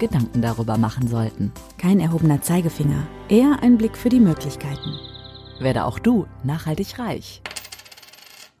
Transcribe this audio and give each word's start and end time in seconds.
Gedanken 0.00 0.42
darüber 0.42 0.76
machen 0.76 1.06
sollten. 1.06 1.52
Kein 1.78 2.00
erhobener 2.00 2.42
Zeigefinger, 2.42 3.06
eher 3.28 3.62
ein 3.62 3.78
Blick 3.78 3.96
für 3.96 4.08
die 4.08 4.18
Möglichkeiten. 4.18 4.98
Werde 5.60 5.84
auch 5.84 6.00
du 6.00 6.26
nachhaltig 6.42 6.98
reich. 6.98 7.42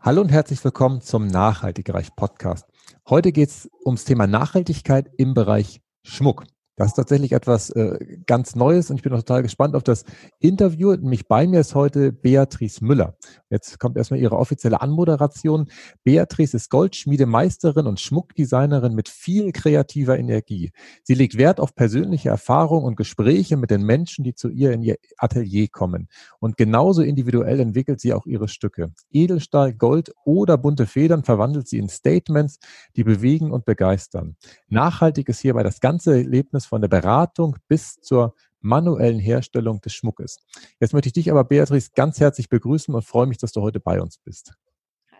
Hallo 0.00 0.20
und 0.20 0.30
herzlich 0.30 0.62
willkommen 0.62 1.00
zum 1.00 1.26
Nachhaltig 1.26 1.92
Reich 1.92 2.14
Podcast. 2.14 2.66
Heute 3.08 3.32
geht 3.32 3.48
es 3.48 3.68
ums 3.84 4.04
Thema 4.04 4.28
Nachhaltigkeit 4.28 5.10
im 5.16 5.34
Bereich 5.34 5.80
Schmuck. 6.04 6.44
Das 6.80 6.92
ist 6.92 6.94
tatsächlich 6.94 7.32
etwas 7.32 7.68
äh, 7.68 7.98
ganz 8.24 8.56
Neues 8.56 8.88
und 8.88 8.96
ich 8.96 9.02
bin 9.02 9.12
auch 9.12 9.18
total 9.18 9.42
gespannt 9.42 9.76
auf 9.76 9.82
das 9.82 10.06
Interview. 10.38 10.92
Nämlich 10.92 11.28
bei 11.28 11.46
mir 11.46 11.60
ist 11.60 11.74
heute 11.74 12.10
Beatrice 12.10 12.82
Müller. 12.82 13.18
Jetzt 13.50 13.78
kommt 13.78 13.98
erstmal 13.98 14.18
ihre 14.18 14.38
offizielle 14.38 14.80
Anmoderation. 14.80 15.68
Beatrice 16.04 16.54
ist 16.54 16.70
Goldschmiedemeisterin 16.70 17.86
und 17.86 18.00
Schmuckdesignerin 18.00 18.94
mit 18.94 19.10
viel 19.10 19.52
kreativer 19.52 20.18
Energie. 20.18 20.72
Sie 21.02 21.12
legt 21.12 21.36
Wert 21.36 21.60
auf 21.60 21.74
persönliche 21.74 22.30
Erfahrung 22.30 22.84
und 22.84 22.96
Gespräche 22.96 23.58
mit 23.58 23.70
den 23.70 23.82
Menschen, 23.82 24.24
die 24.24 24.34
zu 24.34 24.48
ihr 24.48 24.72
in 24.72 24.82
ihr 24.82 24.96
Atelier 25.18 25.68
kommen. 25.70 26.08
Und 26.38 26.56
genauso 26.56 27.02
individuell 27.02 27.60
entwickelt 27.60 28.00
sie 28.00 28.14
auch 28.14 28.24
ihre 28.24 28.48
Stücke. 28.48 28.94
Edelstahl, 29.10 29.74
Gold 29.74 30.14
oder 30.24 30.56
bunte 30.56 30.86
Federn 30.86 31.24
verwandelt 31.24 31.68
sie 31.68 31.76
in 31.76 31.90
Statements, 31.90 32.58
die 32.96 33.04
bewegen 33.04 33.50
und 33.50 33.66
begeistern. 33.66 34.36
Nachhaltig 34.68 35.28
ist 35.28 35.40
hierbei 35.40 35.62
das 35.62 35.80
ganze 35.80 36.16
Erlebnis 36.16 36.69
von 36.70 36.80
der 36.80 36.88
Beratung 36.88 37.56
bis 37.66 38.00
zur 38.00 38.34
manuellen 38.60 39.18
Herstellung 39.18 39.80
des 39.80 39.92
Schmuckes. 39.92 40.38
Jetzt 40.78 40.92
möchte 40.92 41.08
ich 41.08 41.12
dich 41.12 41.30
aber, 41.30 41.42
Beatrice, 41.42 41.90
ganz 41.94 42.20
herzlich 42.20 42.48
begrüßen 42.48 42.94
und 42.94 43.02
freue 43.02 43.26
mich, 43.26 43.38
dass 43.38 43.52
du 43.52 43.60
heute 43.60 43.80
bei 43.80 44.00
uns 44.00 44.18
bist. 44.18 44.54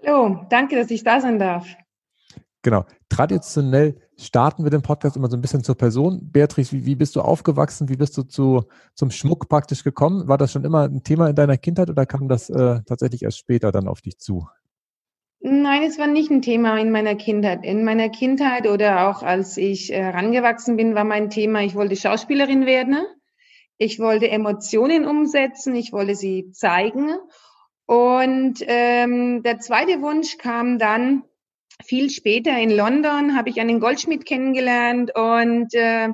Hallo, 0.01 0.47
danke, 0.49 0.77
dass 0.77 0.91
ich 0.91 1.03
da 1.03 1.21
sein 1.21 1.41
darf. 1.41 1.67
Genau. 2.63 2.85
Traditionell 3.09 3.97
starten 4.17 4.63
wir 4.63 4.71
den 4.71 4.83
Podcast 4.83 5.17
immer 5.17 5.29
so 5.29 5.37
ein 5.37 5.41
bisschen 5.41 5.65
zur 5.65 5.77
Person. 5.77 6.31
Beatrice, 6.31 6.73
wie, 6.73 6.87
wie 6.87 6.95
bist 6.95 7.17
du 7.17 7.21
aufgewachsen? 7.23 7.89
Wie 7.89 7.97
bist 7.97 8.17
du 8.17 8.23
zu, 8.23 8.65
zum 8.95 9.11
Schmuck 9.11 9.49
praktisch 9.49 9.83
gekommen? 9.83 10.29
War 10.29 10.39
das 10.39 10.53
schon 10.53 10.65
immer 10.65 10.85
ein 10.85 11.03
Thema 11.03 11.29
in 11.29 11.35
deiner 11.35 11.57
Kindheit 11.57 11.91
oder 11.91 12.07
kam 12.07 12.29
das 12.29 12.49
äh, 12.49 12.81
tatsächlich 12.85 13.23
erst 13.23 13.39
später 13.39 13.73
dann 13.73 13.89
auf 13.89 14.03
dich 14.03 14.19
zu? 14.19 14.47
Nein, 15.63 15.83
es 15.83 15.99
war 15.99 16.07
nicht 16.07 16.31
ein 16.31 16.41
Thema 16.41 16.79
in 16.79 16.91
meiner 16.91 17.15
Kindheit. 17.17 17.65
In 17.65 17.85
meiner 17.85 18.09
Kindheit 18.09 18.67
oder 18.67 19.09
auch 19.09 19.23
als 19.23 19.59
ich 19.59 19.91
herangewachsen 19.91 20.77
bin, 20.77 20.95
war 20.95 21.05
mein 21.05 21.29
Thema, 21.29 21.63
ich 21.63 21.75
wollte 21.75 21.97
Schauspielerin 21.97 22.65
werden. 22.65 23.05
Ich 23.77 23.99
wollte 23.99 24.31
Emotionen 24.31 25.07
umsetzen, 25.07 25.75
ich 25.75 25.93
wollte 25.93 26.15
sie 26.15 26.51
zeigen. 26.53 27.15
Und 27.85 28.65
ähm, 28.67 29.43
der 29.43 29.59
zweite 29.59 30.01
Wunsch 30.01 30.39
kam 30.39 30.79
dann 30.79 31.25
viel 31.85 32.09
später 32.09 32.57
in 32.59 32.71
London, 32.71 33.37
habe 33.37 33.51
ich 33.51 33.61
einen 33.61 33.81
Goldschmied 33.81 34.25
kennengelernt 34.25 35.15
und 35.15 35.75
äh, 35.75 36.09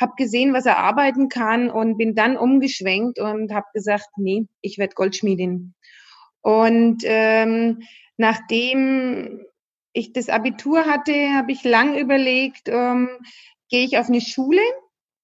habe 0.00 0.12
gesehen, 0.16 0.52
was 0.52 0.66
er 0.66 0.78
arbeiten 0.78 1.28
kann 1.28 1.70
und 1.70 1.96
bin 1.96 2.14
dann 2.14 2.36
umgeschwenkt 2.36 3.18
und 3.18 3.52
habe 3.52 3.66
gesagt, 3.72 4.10
nee, 4.16 4.46
ich 4.60 4.78
werde 4.78 4.94
Goldschmiedin. 4.94 5.74
Und 6.46 7.02
ähm, 7.04 7.82
Nachdem 8.16 9.40
ich 9.92 10.12
das 10.12 10.28
Abitur 10.28 10.86
hatte, 10.86 11.12
habe 11.34 11.52
ich 11.52 11.64
lang 11.64 11.96
überlegt, 11.96 12.68
ähm, 12.68 13.08
gehe 13.68 13.84
ich 13.84 13.98
auf 13.98 14.08
eine 14.08 14.20
Schule 14.20 14.60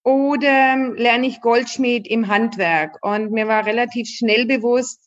oder 0.05 0.93
lerne 0.97 1.27
ich 1.27 1.41
Goldschmied 1.41 2.07
im 2.07 2.29
Handwerk? 2.29 2.99
Und 3.03 3.33
mir 3.33 3.49
war 3.49 3.67
relativ 3.67 4.09
schnell 4.09 4.47
bewusst, 4.47 5.01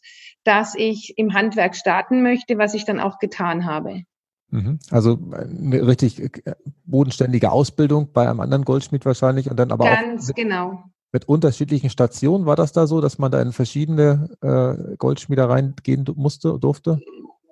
dass 0.43 0.75
ich 0.75 1.13
im 1.17 1.33
Handwerk 1.33 1.75
starten 1.75 2.21
möchte, 2.21 2.57
was 2.57 2.73
ich 2.73 2.85
dann 2.85 2.99
auch 2.99 3.19
getan 3.19 3.65
habe. 3.65 4.03
Mhm. 4.49 4.79
Also 4.91 5.19
eine 5.31 5.85
richtig 5.87 6.19
äh, 6.19 6.55
bodenständige 6.85 7.51
Ausbildung 7.51 8.13
bei 8.13 8.27
einem 8.27 8.39
anderen 8.39 8.63
Goldschmied 8.63 9.05
wahrscheinlich 9.05 9.49
und 9.49 9.57
dann 9.57 9.71
aber 9.71 9.85
Ganz 9.85 10.23
auch 10.23 10.27
mit, 10.29 10.35
genau. 10.37 10.83
Mit 11.15 11.29
unterschiedlichen 11.29 11.89
Stationen. 11.89 12.45
War 12.45 12.57
das 12.57 12.73
da 12.73 12.87
so, 12.87 12.99
dass 12.99 13.19
man 13.19 13.31
da 13.31 13.41
in 13.41 13.53
verschiedene 13.53 14.27
äh, 14.41 14.97
Goldschmiedereien 14.97 15.73
gehen 15.81 16.05
musste, 16.17 16.59
durfte? 16.59 16.99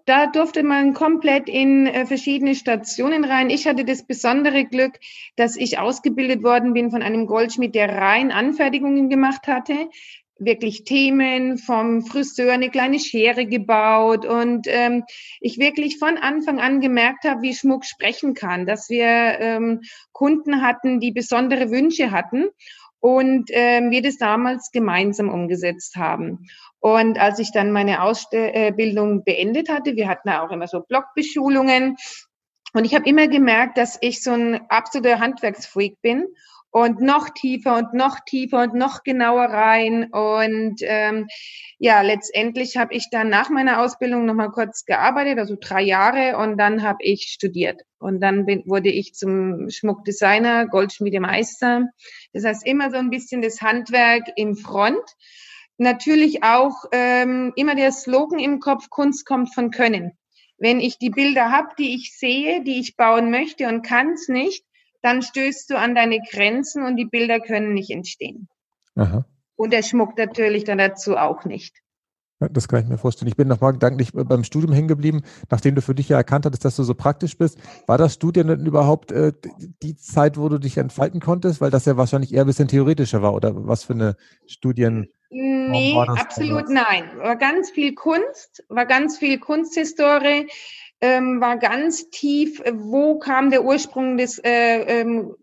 da 0.05 0.27
durfte 0.27 0.63
man 0.63 0.93
komplett 0.93 1.47
in 1.47 1.87
äh, 1.87 2.05
verschiedene 2.05 2.55
Stationen 2.55 3.23
rein. 3.23 3.49
Ich 3.49 3.65
hatte 3.65 3.85
das 3.85 4.05
besondere 4.05 4.65
Glück, 4.65 4.99
dass 5.37 5.55
ich 5.55 5.79
ausgebildet 5.79 6.43
worden 6.43 6.73
bin 6.73 6.91
von 6.91 7.01
einem 7.01 7.25
Goldschmied, 7.25 7.73
der 7.73 7.87
rein 7.87 8.33
Anfertigungen 8.33 9.09
gemacht 9.09 9.47
hatte. 9.47 9.89
Wirklich 10.39 10.83
Themen 10.83 11.57
vom 11.57 12.01
Friseur, 12.01 12.51
eine 12.51 12.69
kleine 12.69 12.99
Schere 12.99 13.45
gebaut 13.45 14.25
und 14.25 14.67
ähm, 14.67 15.05
ich 15.39 15.57
wirklich 15.57 15.99
von 15.99 16.17
Anfang 16.17 16.59
an 16.59 16.81
gemerkt 16.81 17.23
habe, 17.23 17.43
wie 17.43 17.53
Schmuck 17.53 17.85
sprechen 17.85 18.33
kann, 18.33 18.65
dass 18.65 18.89
wir 18.89 19.05
ähm, 19.07 19.83
Kunden 20.11 20.61
hatten, 20.61 20.99
die 20.99 21.13
besondere 21.13 21.71
Wünsche 21.71 22.11
hatten 22.11 22.49
und 23.03 23.49
ähm, 23.51 23.91
wir 23.91 24.01
das 24.01 24.17
damals 24.17 24.71
gemeinsam 24.71 25.27
umgesetzt 25.27 25.97
haben. 25.97 26.47
Und 26.79 27.19
als 27.19 27.37
ich 27.37 27.51
dann 27.51 27.73
meine 27.73 28.01
Ausbildung 28.01 29.25
beendet 29.25 29.67
hatte, 29.67 29.97
wir 29.97 30.07
hatten 30.07 30.29
auch 30.29 30.51
immer 30.51 30.67
so 30.67 30.79
Blockbeschulungen, 30.79 31.97
und 32.75 32.85
ich 32.85 32.95
habe 32.95 33.07
immer 33.07 33.27
gemerkt, 33.27 33.77
dass 33.77 33.97
ich 34.01 34.23
so 34.23 34.31
ein 34.31 34.61
absoluter 34.69 35.19
Handwerksfreak 35.19 36.01
bin 36.01 36.25
und 36.73 37.01
noch 37.01 37.29
tiefer 37.29 37.77
und 37.77 37.93
noch 37.93 38.19
tiefer 38.25 38.63
und 38.63 38.73
noch 38.73 39.03
genauer 39.03 39.45
rein. 39.45 40.11
Und 40.11 40.77
ähm, 40.81 41.27
ja, 41.77 42.01
letztendlich 42.01 42.77
habe 42.77 42.95
ich 42.95 43.11
dann 43.11 43.29
nach 43.29 43.51
meiner 43.51 43.79
Ausbildung 43.79 44.25
nochmal 44.25 44.49
kurz 44.49 44.83
gearbeitet, 44.83 45.37
also 45.37 45.55
drei 45.59 45.83
Jahre, 45.83 46.35
und 46.37 46.57
dann 46.57 46.81
habe 46.81 46.97
ich 47.01 47.29
studiert. 47.31 47.83
Und 47.99 48.21
dann 48.21 48.47
bin, 48.47 48.63
wurde 48.65 48.89
ich 48.89 49.13
zum 49.13 49.69
Schmuckdesigner, 49.69 50.67
Goldschmiedemeister. 50.67 51.89
Das 52.33 52.43
heißt 52.43 52.65
immer 52.65 52.89
so 52.89 52.97
ein 52.97 53.11
bisschen 53.11 53.43
das 53.43 53.61
Handwerk 53.61 54.23
im 54.35 54.55
Front. 54.55 55.03
Natürlich 55.77 56.43
auch 56.43 56.85
ähm, 56.91 57.53
immer 57.55 57.75
der 57.75 57.91
Slogan 57.91 58.39
im 58.39 58.59
Kopf, 58.59 58.89
Kunst 58.89 59.27
kommt 59.27 59.53
von 59.53 59.69
Können. 59.69 60.13
Wenn 60.57 60.79
ich 60.79 60.97
die 60.97 61.11
Bilder 61.11 61.51
habe, 61.51 61.69
die 61.77 61.93
ich 61.93 62.17
sehe, 62.17 62.63
die 62.63 62.79
ich 62.79 62.95
bauen 62.95 63.29
möchte 63.29 63.67
und 63.67 63.83
kann 63.83 64.13
es 64.13 64.27
nicht, 64.27 64.65
dann 65.03 65.21
stößt 65.21 65.69
du 65.69 65.77
an 65.77 65.93
deine 65.93 66.19
Grenzen 66.31 66.83
und 66.83 66.95
die 66.95 67.05
Bilder 67.05 67.39
können 67.39 67.73
nicht 67.73 67.91
entstehen. 67.91 68.47
Aha. 68.95 69.25
Und 69.55 69.71
der 69.71 69.83
Schmuck 69.83 70.17
natürlich 70.17 70.63
dann 70.63 70.79
dazu 70.79 71.17
auch 71.17 71.45
nicht. 71.45 71.83
Das 72.51 72.67
kann 72.67 72.81
ich 72.81 72.89
mir 72.89 72.97
vorstellen. 72.97 73.29
Ich 73.29 73.37
bin 73.37 73.47
nochmal 73.47 73.73
gedanklich 73.73 74.11
beim 74.13 74.43
Studium 74.43 74.73
hängen 74.73 74.87
geblieben, 74.87 75.21
nachdem 75.49 75.75
du 75.75 75.81
für 75.81 75.95
dich 75.95 76.09
ja 76.09 76.17
erkannt 76.17 76.45
hattest, 76.45 76.65
dass 76.65 76.75
du 76.75 76.83
so 76.83 76.93
praktisch 76.93 77.37
bist. 77.37 77.57
War 77.87 77.97
das 77.97 78.15
Studium 78.15 78.47
denn 78.47 78.65
überhaupt 78.65 79.11
äh, 79.11 79.31
die 79.81 79.95
Zeit, 79.95 80.37
wo 80.37 80.49
du 80.49 80.57
dich 80.57 80.77
entfalten 80.77 81.21
konntest? 81.21 81.61
Weil 81.61 81.71
das 81.71 81.85
ja 81.85 81.95
wahrscheinlich 81.95 82.33
eher 82.33 82.43
ein 82.43 82.47
bisschen 82.47 82.67
theoretischer 82.67 83.21
war. 83.21 83.33
Oder 83.33 83.51
was 83.67 83.83
für 83.83 83.93
eine 83.93 84.17
Studien? 84.45 85.07
Nee, 85.29 85.95
absolut 85.97 86.69
nein. 86.69 87.05
War 87.17 87.35
ganz 87.37 87.71
viel 87.71 87.95
Kunst, 87.95 88.63
war 88.69 88.85
ganz 88.85 89.17
viel 89.17 89.39
Kunsthistorie, 89.39 90.47
ähm, 91.03 91.41
war 91.41 91.57
ganz 91.57 92.09
tief, 92.11 92.63
wo 92.71 93.19
kam 93.19 93.49
der 93.49 93.65
Ursprung 93.65 94.15
des 94.15 94.39
äh, 94.39 95.01
ähm, 95.01 95.35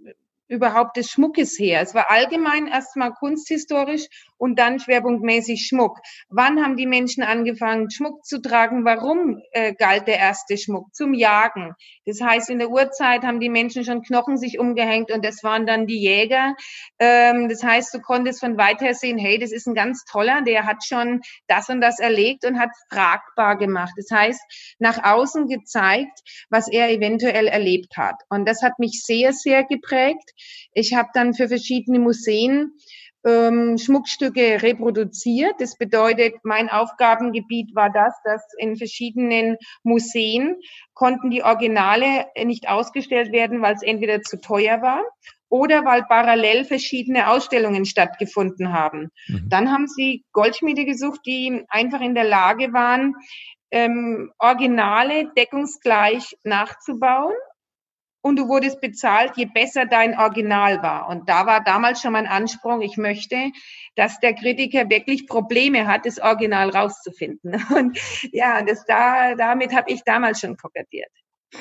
überhaupt 0.49 0.97
des 0.97 1.11
Schmuckes 1.11 1.59
her. 1.59 1.83
Es 1.83 1.95
war 1.95 2.11
allgemein 2.11 2.67
erstmal 2.67 3.13
kunsthistorisch 3.13 4.09
und 4.41 4.59
dann 4.59 4.81
schwerpunktmäßig 4.81 5.67
Schmuck. 5.67 5.99
Wann 6.31 6.65
haben 6.65 6.77
die 6.77 6.87
Menschen 6.87 7.23
angefangen, 7.23 7.91
Schmuck 7.91 8.25
zu 8.25 8.41
tragen? 8.41 8.85
Warum 8.87 9.43
äh, 9.53 9.75
galt 9.75 10.09
der 10.09 10.19
erste 10.19 10.57
Schmuck? 10.57 10.95
Zum 10.95 11.13
Jagen. 11.13 11.75
Das 12.07 12.23
heißt, 12.23 12.49
in 12.49 12.59
der 12.59 12.71
Urzeit 12.71 13.23
haben 13.23 13.39
die 13.39 13.51
Menschen 13.51 13.85
schon 13.85 14.03
Knochen 14.03 14.39
sich 14.39 14.59
umgehängt 14.59 15.13
und 15.13 15.25
das 15.25 15.45
waren 15.45 15.67
dann 15.67 15.87
die 15.87 16.01
Jäger. 16.01 16.55
Ähm, 16.99 17.51
das 17.51 17.63
heißt, 17.63 17.93
du 17.93 18.01
konntest 18.01 18.41
von 18.41 18.57
weiter 18.57 18.95
sehen, 18.95 19.19
hey, 19.19 19.39
das 19.39 19.53
ist 19.53 19.67
ein 19.67 19.75
ganz 19.75 20.05
toller, 20.11 20.41
der 20.41 20.65
hat 20.65 20.85
schon 20.87 21.21
das 21.47 21.69
und 21.69 21.83
das 21.83 21.99
erlegt 21.99 22.47
und 22.47 22.59
hat 22.59 22.71
fragbar 22.91 23.59
gemacht. 23.59 23.93
Das 23.97 24.11
heißt, 24.11 24.41
nach 24.79 25.05
außen 25.05 25.49
gezeigt, 25.49 26.19
was 26.49 26.67
er 26.67 26.91
eventuell 26.91 27.47
erlebt 27.47 27.99
hat. 27.99 28.17
Und 28.31 28.49
das 28.49 28.63
hat 28.63 28.79
mich 28.79 29.03
sehr, 29.05 29.35
sehr 29.35 29.65
geprägt. 29.65 30.31
Ich 30.73 30.95
habe 30.95 31.11
dann 31.13 31.35
für 31.35 31.49
verschiedene 31.49 31.99
Museen 31.99 32.73
ähm, 33.25 33.79
Schmuckstücke 33.79 34.63
reproduziert. 34.63 35.55
Das 35.59 35.77
bedeutet, 35.77 36.35
mein 36.43 36.69
Aufgabengebiet 36.69 37.75
war 37.75 37.91
das, 37.91 38.15
dass 38.25 38.43
in 38.59 38.77
verschiedenen 38.77 39.57
Museen 39.83 40.57
konnten 40.95 41.31
die 41.31 41.43
Originale 41.43 42.27
nicht 42.45 42.69
ausgestellt 42.69 43.33
werden, 43.33 43.63
weil 43.63 43.75
es 43.75 43.83
entweder 43.83 44.23
zu 44.23 44.41
teuer 44.41 44.83
war 44.83 45.03
oder 45.49 45.85
weil 45.85 46.05
parallel 46.05 46.65
verschiedene 46.65 47.29
Ausstellungen 47.29 47.85
stattgefunden 47.85 48.73
haben. 48.73 49.11
Mhm. 49.27 49.49
Dann 49.49 49.73
haben 49.73 49.89
sie 49.89 50.25
Goldschmiede 50.33 50.85
gesucht, 50.85 51.21
die 51.27 51.65
einfach 51.69 52.01
in 52.01 52.15
der 52.15 52.25
Lage 52.25 52.73
waren, 52.73 53.15
ähm, 53.73 54.33
Originale 54.39 55.31
deckungsgleich 55.37 56.37
nachzubauen 56.45 57.35
und 58.23 58.37
du 58.37 58.49
wurdest 58.49 58.81
bezahlt, 58.81 59.33
je 59.37 59.47
besser 59.47 59.87
dein 59.87 60.19
Original 60.19 60.83
war. 60.83 61.09
Und 61.09 61.29
da 61.29 61.47
war 61.47 61.63
damals 61.63 62.03
schon 62.03 62.13
mein 62.13 62.27
Anspruch, 62.27 62.81
ich 62.81 62.97
möchte, 62.97 63.37
dass 63.97 64.21
der 64.21 64.35
Kritiker 64.35 64.89
wirklich 64.91 65.27
Probleme 65.27 65.87
hat, 65.87 66.07
das 66.07 66.19
Original 66.19 66.71
rauszufinden. 66.71 67.65
Und 67.77 67.99
ja, 68.33 68.63
das 68.63 68.85
da, 68.85 69.35
damit 69.35 69.75
habe 69.75 69.91
ich 69.91 70.03
damals 70.05 70.41
schon 70.41 70.57
kokettiert. 70.57 71.11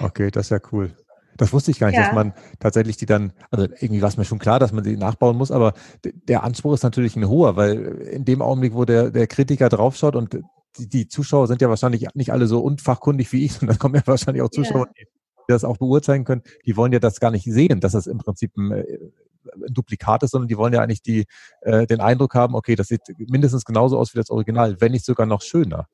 Okay, 0.01 0.31
das 0.31 0.47
ist 0.47 0.51
ja 0.51 0.59
cool. 0.71 0.95
Das 1.37 1.53
wusste 1.53 1.71
ich 1.71 1.79
gar 1.79 1.87
nicht, 1.87 1.95
ja. 1.95 2.03
dass 2.03 2.13
man 2.13 2.33
tatsächlich 2.59 2.97
die 2.97 3.05
dann, 3.05 3.31
also 3.49 3.65
irgendwie 3.79 4.01
war 4.01 4.09
es 4.09 4.17
mir 4.17 4.25
schon 4.25 4.39
klar, 4.39 4.59
dass 4.59 4.73
man 4.73 4.83
sie 4.83 4.97
nachbauen 4.97 5.37
muss, 5.37 5.51
aber 5.51 5.73
der 6.03 6.43
Anspruch 6.43 6.73
ist 6.73 6.83
natürlich 6.83 7.15
ein 7.15 7.29
hoher, 7.29 7.55
weil 7.55 8.01
in 8.11 8.25
dem 8.25 8.41
Augenblick, 8.41 8.73
wo 8.73 8.83
der, 8.83 9.09
der 9.09 9.25
Kritiker 9.25 9.69
draufschaut 9.69 10.17
und 10.17 10.37
die, 10.77 10.89
die 10.89 11.07
Zuschauer 11.07 11.47
sind 11.47 11.61
ja 11.61 11.69
wahrscheinlich 11.69 12.05
nicht 12.13 12.33
alle 12.33 12.45
so 12.45 12.59
unfachkundig 12.59 13.31
wie 13.31 13.45
ich, 13.45 13.53
sondern 13.53 13.79
kommen 13.79 13.95
ja 13.95 14.01
wahrscheinlich 14.05 14.43
auch 14.43 14.49
Zuschauer, 14.49 14.87
ja. 14.87 14.93
die 14.99 15.18
das 15.53 15.63
auch 15.63 15.77
beurteilen 15.77 16.25
können, 16.25 16.43
die 16.65 16.77
wollen 16.77 16.91
ja 16.91 16.99
das 16.99 17.19
gar 17.19 17.31
nicht 17.31 17.45
sehen, 17.45 17.79
dass 17.79 17.93
das 17.93 18.07
im 18.07 18.17
Prinzip 18.17 18.55
ein, 18.57 18.71
äh, 18.71 18.99
ein 19.53 19.73
Duplikat 19.73 20.23
ist, 20.23 20.31
sondern 20.31 20.47
die 20.47 20.57
wollen 20.57 20.73
ja 20.73 20.81
eigentlich 20.81 21.01
die, 21.01 21.25
äh, 21.61 21.87
den 21.87 22.01
Eindruck 22.01 22.35
haben, 22.35 22.55
okay, 22.55 22.75
das 22.75 22.87
sieht 22.87 23.01
mindestens 23.17 23.65
genauso 23.65 23.97
aus 23.97 24.13
wie 24.13 24.19
das 24.19 24.29
Original, 24.29 24.79
wenn 24.79 24.91
nicht 24.91 25.05
sogar 25.05 25.25
noch 25.25 25.41
schöner. 25.41 25.87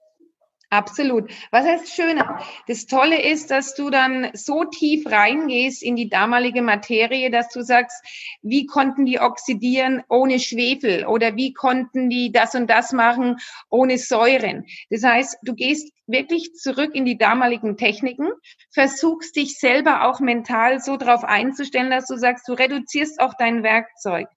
Absolut. 0.76 1.32
Was 1.52 1.66
heißt 1.66 1.94
schöner? 1.96 2.42
Das 2.68 2.86
Tolle 2.86 3.22
ist, 3.22 3.50
dass 3.50 3.76
du 3.76 3.90
dann 3.90 4.30
so 4.34 4.66
tief 4.66 5.10
reingehst 5.10 5.82
in 5.82 5.96
die 5.96 6.10
damalige 6.10 6.62
Materie, 6.62 7.32
dass 7.32 7.48
du 7.48 7.62
sagst, 7.62 8.04
wie 8.42 8.66
konnten 8.66 9.06
die 9.06 9.22
oxidieren 9.22 10.04
ohne 10.10 10.38
Schwefel 10.38 11.06
oder 11.06 11.38
wie 11.38 11.54
konnten 11.54 12.10
die 12.10 12.34
das 12.34 12.56
und 12.56 12.70
das 12.70 12.92
machen 12.92 13.38
ohne 13.70 13.98
Säuren. 13.98 14.66
Das 14.90 15.04
heißt, 15.04 15.38
du 15.44 15.56
gehst 15.56 15.94
wirklich 16.08 16.54
zurück 16.56 16.94
in 16.94 17.06
die 17.06 17.18
damaligen 17.18 17.78
Techniken, 17.78 18.28
versuchst 18.70 19.38
dich 19.38 19.58
selber 19.58 20.10
auch 20.10 20.20
mental 20.20 20.82
so 20.82 20.98
darauf 20.98 21.24
einzustellen, 21.24 21.90
dass 21.90 22.06
du 22.08 22.18
sagst, 22.18 22.50
du 22.50 22.54
reduzierst 22.54 23.22
auch 23.22 23.34
dein 23.40 23.64
Werkzeug. 23.64 24.28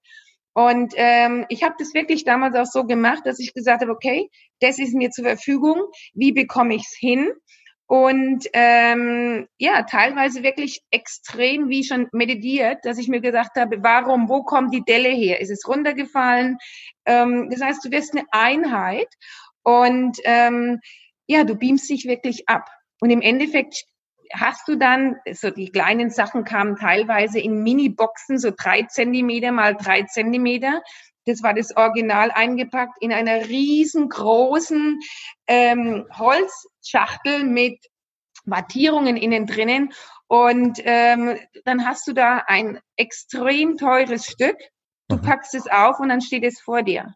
Und 0.58 0.92
ähm, 0.96 1.46
ich 1.50 1.62
habe 1.62 1.76
das 1.78 1.94
wirklich 1.94 2.24
damals 2.24 2.56
auch 2.56 2.66
so 2.66 2.84
gemacht, 2.84 3.24
dass 3.24 3.38
ich 3.38 3.54
gesagt 3.54 3.80
habe, 3.80 3.92
okay, 3.92 4.28
das 4.58 4.80
ist 4.80 4.92
mir 4.92 5.10
zur 5.10 5.24
Verfügung, 5.24 5.84
wie 6.14 6.32
bekomme 6.32 6.74
ich 6.74 6.82
es 6.82 6.96
hin? 6.98 7.30
Und 7.86 8.44
ähm, 8.54 9.46
ja, 9.58 9.84
teilweise 9.84 10.42
wirklich 10.42 10.80
extrem, 10.90 11.68
wie 11.68 11.84
schon 11.84 12.08
meditiert, 12.10 12.78
dass 12.82 12.98
ich 12.98 13.06
mir 13.06 13.20
gesagt 13.20 13.56
habe, 13.56 13.84
warum, 13.84 14.28
wo 14.28 14.42
kommt 14.42 14.74
die 14.74 14.82
Delle 14.82 15.10
her? 15.10 15.40
Ist 15.40 15.52
es 15.52 15.68
runtergefallen? 15.68 16.58
Ähm, 17.06 17.50
das 17.52 17.62
heißt, 17.62 17.84
du 17.84 17.92
wirst 17.92 18.16
eine 18.16 18.26
Einheit 18.32 19.14
und 19.62 20.18
ähm, 20.24 20.80
ja, 21.28 21.44
du 21.44 21.54
beamst 21.54 21.88
dich 21.88 22.04
wirklich 22.06 22.48
ab. 22.48 22.68
Und 22.98 23.10
im 23.10 23.20
Endeffekt 23.20 23.84
hast 24.32 24.68
du 24.68 24.76
dann, 24.76 25.16
so 25.32 25.50
die 25.50 25.70
kleinen 25.70 26.10
Sachen 26.10 26.44
kamen 26.44 26.76
teilweise 26.76 27.38
in 27.40 27.62
Mini-Boxen, 27.62 28.38
so 28.38 28.50
drei 28.56 28.82
Zentimeter 28.82 29.52
mal 29.52 29.74
drei 29.74 30.02
Zentimeter. 30.02 30.82
Das 31.26 31.42
war 31.42 31.54
das 31.54 31.76
Original 31.76 32.30
eingepackt 32.30 32.96
in 33.00 33.12
einer 33.12 33.46
riesengroßen 33.48 34.98
ähm, 35.46 36.06
Holzschachtel 36.16 37.44
mit 37.44 37.78
Wattierungen 38.44 39.16
innen 39.16 39.46
drinnen. 39.46 39.92
Und 40.26 40.80
ähm, 40.84 41.38
dann 41.64 41.86
hast 41.86 42.06
du 42.06 42.12
da 42.12 42.44
ein 42.46 42.80
extrem 42.96 43.76
teures 43.76 44.26
Stück. 44.26 44.56
Du 45.08 45.16
mhm. 45.16 45.22
packst 45.22 45.54
es 45.54 45.66
auf 45.70 46.00
und 46.00 46.08
dann 46.08 46.20
steht 46.20 46.44
es 46.44 46.60
vor 46.60 46.82
dir. 46.82 47.14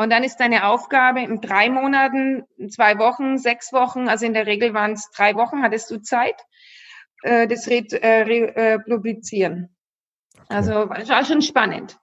Und 0.00 0.08
dann 0.08 0.24
ist 0.24 0.38
deine 0.38 0.64
Aufgabe 0.64 1.20
in 1.20 1.42
drei 1.42 1.68
Monaten, 1.68 2.44
zwei 2.70 2.98
Wochen, 2.98 3.36
sechs 3.36 3.70
Wochen, 3.70 4.08
also 4.08 4.24
in 4.24 4.32
der 4.32 4.46
Regel 4.46 4.72
waren 4.72 4.92
es 4.92 5.10
drei 5.14 5.34
Wochen, 5.34 5.62
hattest 5.62 5.90
du 5.90 6.00
Zeit, 6.00 6.36
äh, 7.22 7.46
das 7.46 7.68
re, 7.68 7.84
äh, 7.92 8.22
äh, 8.22 8.78
publizieren. 8.78 9.68
Okay. 10.36 10.46
Also 10.48 10.72
war 10.88 11.24
schon 11.26 11.42
spannend. 11.42 11.98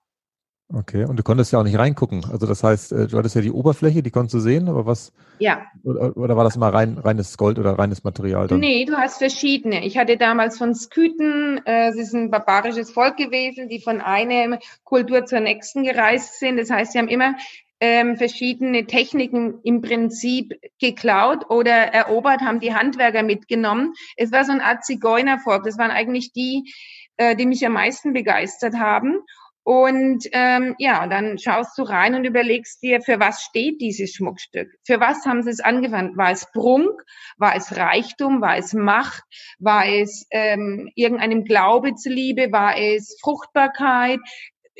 Okay, 0.72 1.06
und 1.06 1.18
du 1.18 1.24
konntest 1.24 1.52
ja 1.52 1.60
auch 1.60 1.64
nicht 1.64 1.80
reingucken. 1.80 2.24
Also 2.30 2.46
das 2.46 2.64
heißt, 2.64 2.92
du 2.92 3.18
hattest 3.18 3.36
ja 3.36 3.42
die 3.42 3.52
Oberfläche, 3.52 4.04
die 4.04 4.12
konntest 4.12 4.36
du 4.36 4.40
sehen, 4.42 4.68
aber 4.68 4.86
was? 4.86 5.12
Ja. 5.40 5.66
Oder, 5.84 6.16
oder 6.18 6.38
war 6.38 6.44
das 6.44 6.56
mal 6.58 6.70
rein, 6.70 7.00
reines 7.00 7.36
Gold 7.36 7.58
oder 7.58 7.80
reines 7.80 8.04
Material? 8.04 8.48
Dann? 8.48 8.60
Nee, 8.60 8.86
du 8.86 8.96
hast 8.96 9.18
verschiedene. 9.18 9.84
Ich 9.86 9.98
hatte 9.98 10.18
damals 10.18 10.58
von 10.58 10.76
Skythen, 10.76 11.62
äh, 11.66 11.88
es 11.88 11.96
ist 11.96 12.14
ein 12.14 12.30
barbarisches 12.30 12.92
Volk 12.92 13.18
gewesen, 13.18 13.70
die 13.70 13.82
von 13.82 14.02
einer 14.02 14.60
Kultur 14.84 15.26
zur 15.26 15.40
nächsten 15.40 15.84
gereist 15.84 16.38
sind. 16.38 16.58
Das 16.58 16.70
heißt, 16.70 16.92
sie 16.92 17.00
haben 17.00 17.08
immer 17.08 17.34
ähm, 17.80 18.18
verschiedene 18.18 18.86
Techniken 18.86 19.60
im 19.64 19.82
Prinzip 19.82 20.54
geklaut 20.80 21.50
oder 21.50 21.72
erobert, 21.72 22.42
haben 22.42 22.60
die 22.60 22.74
Handwerker 22.74 23.24
mitgenommen. 23.24 23.94
Es 24.16 24.32
war 24.32 24.46
so 24.46 24.52
eine 24.52 24.64
Art 24.64 24.84
Zigeunervolk. 24.84 25.64
Das 25.64 25.78
waren 25.78 25.92
eigentlich 25.92 26.32
die, 26.32 26.72
äh, 27.18 27.36
die 27.36 27.46
mich 27.46 27.66
am 27.66 27.74
meisten 27.74 28.14
begeistert 28.14 28.76
haben. 28.76 29.20
Und 29.68 30.24
ähm, 30.32 30.76
ja, 30.80 31.08
dann 31.08 31.38
schaust 31.38 31.78
du 31.78 31.84
rein 31.84 32.16
und 32.16 32.24
überlegst 32.24 32.82
dir, 32.82 33.02
für 33.02 33.20
was 33.20 33.44
steht 33.44 33.82
dieses 33.82 34.14
Schmuckstück? 34.14 34.70
Für 34.86 35.02
was 35.02 35.26
haben 35.26 35.44
sie 35.44 35.50
es 35.50 35.60
angewandt? 35.60 36.16
War 36.16 36.32
es 36.32 36.50
Prunk? 36.54 37.04
War 37.36 37.54
es 37.54 37.76
Reichtum? 37.76 38.40
War 38.40 38.56
es 38.56 38.72
Macht? 38.72 39.24
War 39.60 39.86
es 39.86 40.26
ähm, 40.32 40.90
irgendeinem 40.96 41.44
Glaube 41.44 41.96
zuliebe? 41.96 42.54
War 42.54 42.78
es 42.78 43.18
Fruchtbarkeit? 43.22 44.20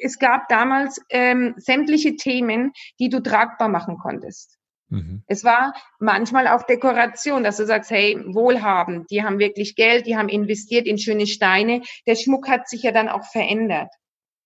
Es 0.02 0.20
gab 0.20 0.48
damals 0.50 1.02
ähm, 1.10 1.56
sämtliche 1.58 2.16
Themen, 2.16 2.72
die 3.00 3.10
du 3.10 3.22
tragbar 3.22 3.70
machen 3.70 3.98
konntest. 3.98 4.58
Mhm. 4.90 5.24
Es 5.28 5.44
war 5.44 5.74
manchmal 6.00 6.48
auch 6.48 6.64
Dekoration, 6.64 7.44
dass 7.44 7.58
du 7.58 7.66
sagst, 7.66 7.92
hey, 7.92 8.18
wohlhabend, 8.28 9.12
die 9.12 9.24
haben 9.24 9.40
wirklich 9.40 9.76
Geld, 9.76 10.06
die 10.06 10.16
haben 10.16 10.30
investiert 10.30 10.88
in 10.88 10.98
schöne 10.98 11.28
Steine. 11.28 11.82
Der 12.06 12.16
Schmuck 12.16 12.48
hat 12.48 12.70
sich 12.70 12.84
ja 12.84 12.92
dann 12.92 13.10
auch 13.10 13.26
verändert. 13.26 13.92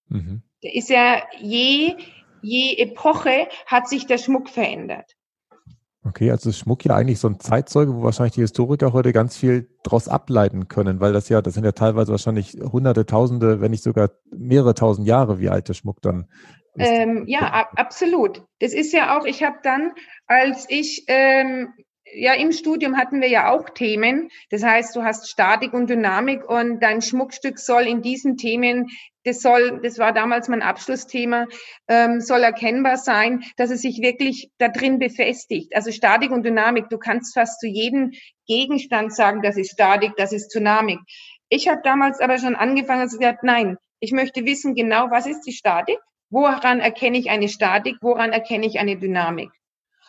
Mhm. 0.07 0.43
Der 0.63 0.75
ist 0.75 0.89
ja 0.89 1.23
je, 1.39 1.95
je 2.41 2.77
Epoche 2.77 3.47
hat 3.65 3.87
sich 3.87 4.07
der 4.07 4.17
Schmuck 4.17 4.49
verändert. 4.49 5.11
Okay, 6.11 6.29
also 6.29 6.51
Schmuck 6.51 6.83
ja 6.83 6.93
eigentlich 6.93 7.19
so 7.19 7.29
ein 7.29 7.39
Zeitzeuge, 7.39 7.95
wo 7.95 8.03
wahrscheinlich 8.03 8.33
die 8.33 8.41
Historiker 8.41 8.91
heute 8.91 9.13
ganz 9.13 9.37
viel 9.37 9.69
daraus 9.81 10.09
ableiten 10.09 10.67
können, 10.67 10.99
weil 10.99 11.13
das 11.13 11.29
ja, 11.29 11.41
das 11.41 11.53
sind 11.53 11.63
ja 11.63 11.71
teilweise 11.71 12.11
wahrscheinlich 12.11 12.57
hunderte, 12.59 13.05
tausende, 13.05 13.61
wenn 13.61 13.71
nicht 13.71 13.81
sogar 13.81 14.09
mehrere 14.29 14.73
tausend 14.73 15.07
Jahre, 15.07 15.39
wie 15.39 15.47
alt 15.47 15.69
der 15.69 15.73
Schmuck 15.73 16.01
dann. 16.01 16.27
Ähm, 16.77 17.23
ja, 17.27 17.49
ab, 17.53 17.71
absolut. 17.77 18.43
Das 18.59 18.73
ist 18.73 18.91
ja 18.91 19.17
auch, 19.17 19.23
ich 19.23 19.41
habe 19.41 19.55
dann, 19.63 19.93
als 20.27 20.65
ich 20.67 21.05
ähm, 21.07 21.69
ja, 22.13 22.33
im 22.33 22.51
Studium 22.51 22.97
hatten 22.97 23.21
wir 23.21 23.29
ja 23.29 23.51
auch 23.51 23.69
Themen. 23.69 24.29
Das 24.49 24.63
heißt, 24.63 24.95
du 24.95 25.03
hast 25.03 25.29
Statik 25.29 25.73
und 25.73 25.89
Dynamik 25.89 26.47
und 26.47 26.81
dein 26.81 27.01
Schmuckstück 27.01 27.59
soll 27.59 27.83
in 27.83 28.01
diesen 28.01 28.37
Themen, 28.37 28.89
das 29.23 29.41
soll, 29.41 29.79
das 29.83 29.99
war 29.99 30.13
damals 30.13 30.47
mein 30.47 30.61
Abschlussthema, 30.61 31.47
ähm, 31.87 32.21
soll 32.21 32.41
erkennbar 32.41 32.97
sein, 32.97 33.43
dass 33.55 33.69
es 33.69 33.81
sich 33.81 34.01
wirklich 34.01 34.49
da 34.57 34.67
drin 34.67 34.99
befestigt. 34.99 35.75
Also 35.75 35.91
Statik 35.91 36.31
und 36.31 36.43
Dynamik, 36.43 36.89
du 36.89 36.97
kannst 36.97 37.33
fast 37.33 37.59
zu 37.59 37.67
jedem 37.67 38.11
Gegenstand 38.47 39.13
sagen, 39.13 39.41
das 39.41 39.57
ist 39.57 39.71
Statik, 39.71 40.13
das 40.17 40.33
ist 40.33 40.49
Dynamik. 40.53 40.99
Ich 41.49 41.67
habe 41.67 41.81
damals 41.83 42.19
aber 42.19 42.39
schon 42.39 42.55
angefangen 42.55 43.03
und 43.03 43.11
gesagt, 43.11 43.43
nein, 43.43 43.77
ich 43.99 44.11
möchte 44.11 44.45
wissen 44.45 44.73
genau, 44.73 45.11
was 45.11 45.27
ist 45.27 45.41
die 45.41 45.53
Statik? 45.53 45.99
Woran 46.29 46.79
erkenne 46.79 47.17
ich 47.17 47.29
eine 47.29 47.49
Statik? 47.49 47.97
Woran 48.01 48.31
erkenne 48.31 48.65
ich 48.65 48.79
eine 48.79 48.97
Dynamik? 48.97 49.51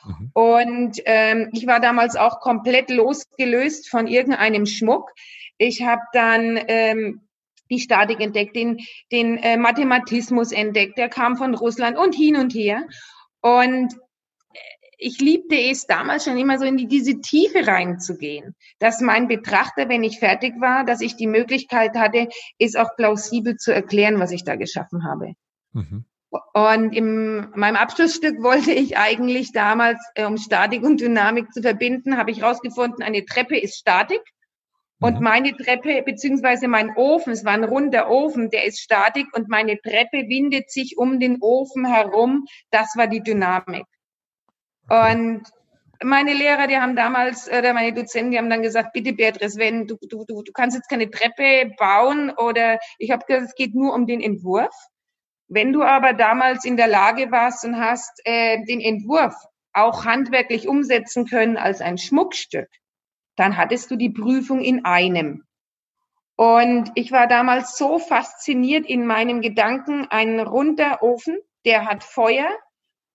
Mhm. 0.04 0.30
Und 0.32 1.00
ähm, 1.04 1.50
ich 1.52 1.66
war 1.66 1.80
damals 1.80 2.16
auch 2.16 2.40
komplett 2.40 2.90
losgelöst 2.90 3.88
von 3.88 4.06
irgendeinem 4.06 4.66
Schmuck. 4.66 5.10
Ich 5.58 5.82
habe 5.82 6.02
dann 6.12 6.58
ähm, 6.68 7.20
die 7.70 7.80
Statik 7.80 8.20
entdeckt, 8.20 8.54
den, 8.54 8.78
den 9.10 9.38
äh, 9.38 9.56
Mathematismus 9.56 10.52
entdeckt, 10.52 10.98
der 10.98 11.08
kam 11.08 11.36
von 11.36 11.54
Russland 11.54 11.96
und 11.96 12.14
hin 12.14 12.36
und 12.36 12.54
her. 12.54 12.86
Und 13.40 13.94
äh, 13.94 14.58
ich 14.98 15.18
liebte 15.20 15.56
es 15.56 15.86
damals 15.86 16.24
schon 16.24 16.36
immer 16.36 16.58
so 16.58 16.64
in 16.64 16.76
die, 16.76 16.86
diese 16.86 17.20
Tiefe 17.20 17.66
reinzugehen, 17.66 18.54
dass 18.78 19.00
mein 19.00 19.26
Betrachter, 19.28 19.88
wenn 19.88 20.04
ich 20.04 20.18
fertig 20.18 20.54
war, 20.60 20.84
dass 20.84 21.00
ich 21.00 21.16
die 21.16 21.26
Möglichkeit 21.26 21.96
hatte, 21.96 22.28
es 22.58 22.76
auch 22.76 22.94
plausibel 22.96 23.56
zu 23.56 23.72
erklären, 23.72 24.20
was 24.20 24.32
ich 24.32 24.44
da 24.44 24.56
geschaffen 24.56 25.04
habe. 25.04 25.32
Mhm. 25.72 26.04
Und 26.54 26.94
in 26.94 27.50
meinem 27.54 27.76
Abschlussstück 27.76 28.42
wollte 28.42 28.72
ich 28.72 28.96
eigentlich 28.96 29.52
damals, 29.52 29.98
äh, 30.14 30.24
um 30.24 30.38
Statik 30.38 30.82
und 30.82 31.00
Dynamik 31.00 31.52
zu 31.52 31.60
verbinden, 31.60 32.16
habe 32.16 32.30
ich 32.30 32.40
herausgefunden, 32.40 33.02
eine 33.02 33.24
Treppe 33.24 33.58
ist 33.58 33.76
Statik. 33.76 34.22
Und 35.00 35.16
mhm. 35.16 35.24
meine 35.24 35.56
Treppe, 35.56 36.02
beziehungsweise 36.02 36.68
mein 36.68 36.96
Ofen, 36.96 37.32
es 37.32 37.44
war 37.44 37.52
ein 37.52 37.64
runder 37.64 38.08
Ofen, 38.08 38.50
der 38.50 38.64
ist 38.64 38.80
Statik 38.80 39.26
und 39.36 39.48
meine 39.48 39.78
Treppe 39.80 40.28
windet 40.28 40.70
sich 40.70 40.96
um 40.96 41.20
den 41.20 41.38
Ofen 41.40 41.84
herum. 41.84 42.46
Das 42.70 42.96
war 42.96 43.08
die 43.08 43.22
Dynamik. 43.22 43.84
Und 44.88 45.42
meine 46.02 46.32
Lehrer, 46.32 46.66
die 46.66 46.78
haben 46.78 46.96
damals, 46.96 47.48
oder 47.48 47.74
meine 47.74 47.92
Dozenten, 47.92 48.30
die 48.30 48.38
haben 48.38 48.50
dann 48.50 48.62
gesagt, 48.62 48.92
bitte 48.92 49.12
Beatrice, 49.12 49.58
wenn 49.58 49.86
du, 49.86 49.96
du, 50.00 50.24
du, 50.24 50.42
du 50.42 50.52
kannst 50.52 50.76
jetzt 50.76 50.88
keine 50.88 51.10
Treppe 51.10 51.72
bauen 51.78 52.30
oder 52.30 52.78
ich 52.98 53.10
habe 53.10 53.24
gesagt, 53.26 53.48
es 53.48 53.54
geht 53.54 53.74
nur 53.74 53.94
um 53.94 54.06
den 54.06 54.20
Entwurf. 54.20 54.74
Wenn 55.54 55.74
du 55.74 55.82
aber 55.82 56.14
damals 56.14 56.64
in 56.64 56.78
der 56.78 56.86
Lage 56.86 57.30
warst 57.30 57.66
und 57.66 57.78
hast 57.78 58.22
äh, 58.24 58.64
den 58.64 58.80
Entwurf 58.80 59.34
auch 59.74 60.06
handwerklich 60.06 60.66
umsetzen 60.66 61.26
können 61.26 61.58
als 61.58 61.82
ein 61.82 61.98
Schmuckstück, 61.98 62.70
dann 63.36 63.58
hattest 63.58 63.90
du 63.90 63.96
die 63.96 64.08
Prüfung 64.08 64.60
in 64.60 64.86
einem. 64.86 65.44
Und 66.36 66.90
ich 66.94 67.12
war 67.12 67.26
damals 67.26 67.76
so 67.76 67.98
fasziniert 67.98 68.86
in 68.86 69.04
meinem 69.04 69.42
Gedanken, 69.42 70.06
ein 70.08 70.40
runder 70.40 71.02
Ofen, 71.02 71.38
der 71.66 71.84
hat 71.84 72.02
Feuer, 72.02 72.48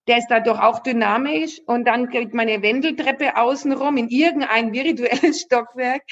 der 0.07 0.19
ist 0.19 0.27
dadurch 0.27 0.61
auch 0.61 0.83
dynamisch 0.83 1.59
und 1.65 1.85
dann 1.85 2.07
kriegt 2.07 2.35
meine 2.35 2.61
Wendeltreppe 2.61 3.35
außenrum 3.35 3.97
in 3.97 4.09
irgendein 4.09 4.73
virtuelles 4.73 5.41
Stockwerk. 5.45 6.03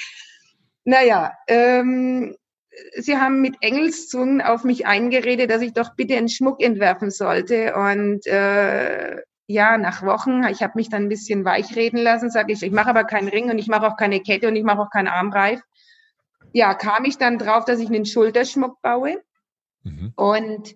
Naja, 0.82 1.34
ähm, 1.46 2.36
sie 2.96 3.16
haben 3.16 3.40
mit 3.40 3.56
Engelszungen 3.60 4.40
auf 4.40 4.64
mich 4.64 4.86
eingeredet, 4.86 5.50
dass 5.50 5.62
ich 5.62 5.72
doch 5.72 5.94
bitte 5.94 6.16
einen 6.16 6.28
Schmuck 6.28 6.62
entwerfen 6.62 7.10
sollte. 7.10 7.74
Und 7.74 8.26
äh, 8.26 9.22
ja, 9.46 9.78
nach 9.78 10.02
Wochen, 10.02 10.44
ich 10.44 10.62
habe 10.62 10.72
mich 10.76 10.88
dann 10.88 11.04
ein 11.04 11.08
bisschen 11.08 11.44
weichreden 11.44 11.98
lassen, 11.98 12.30
sage 12.30 12.52
ich, 12.52 12.62
ich 12.62 12.72
mache 12.72 12.90
aber 12.90 13.04
keinen 13.04 13.28
Ring 13.28 13.50
und 13.50 13.58
ich 13.58 13.68
mache 13.68 13.86
auch 13.86 13.96
keine 13.96 14.20
Kette 14.20 14.48
und 14.48 14.56
ich 14.56 14.64
mache 14.64 14.80
auch 14.80 14.90
keinen 14.90 15.08
Armreif. 15.08 15.60
Ja, 16.52 16.74
kam 16.74 17.04
ich 17.04 17.18
dann 17.18 17.38
drauf, 17.38 17.64
dass 17.64 17.80
ich 17.80 17.88
einen 17.88 18.06
Schulterschmuck 18.06 18.80
baue. 18.82 19.22
Mhm. 19.82 20.12
Und 20.16 20.74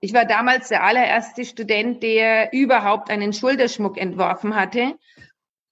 ich 0.00 0.12
war 0.14 0.24
damals 0.24 0.68
der 0.68 0.82
allererste 0.84 1.44
Student, 1.44 2.02
der 2.02 2.52
überhaupt 2.52 3.10
einen 3.10 3.32
Schulterschmuck 3.32 3.98
entworfen 3.98 4.56
hatte. 4.56 4.94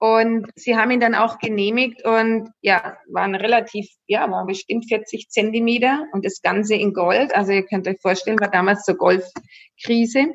Und 0.01 0.49
sie 0.55 0.77
haben 0.77 0.93
ihn 0.93 1.01
dann 1.01 1.17
auch 1.17 1.39
genehmigt 1.39 2.05
und 2.05 2.51
ja, 2.61 2.97
waren 3.09 3.35
relativ, 3.35 3.89
ja, 4.07 4.31
war 4.31 4.47
bestimmt 4.47 4.87
40 4.89 5.29
Zentimeter 5.29 6.05
und 6.13 6.25
das 6.25 6.41
Ganze 6.41 6.77
in 6.77 6.93
Gold. 6.93 7.35
Also 7.35 7.51
ihr 7.51 7.67
könnt 7.67 7.89
euch 7.89 8.01
vorstellen, 8.01 8.39
war 8.39 8.51
damals 8.51 8.85
zur 8.85 8.97
Golfkrise. 8.97 10.35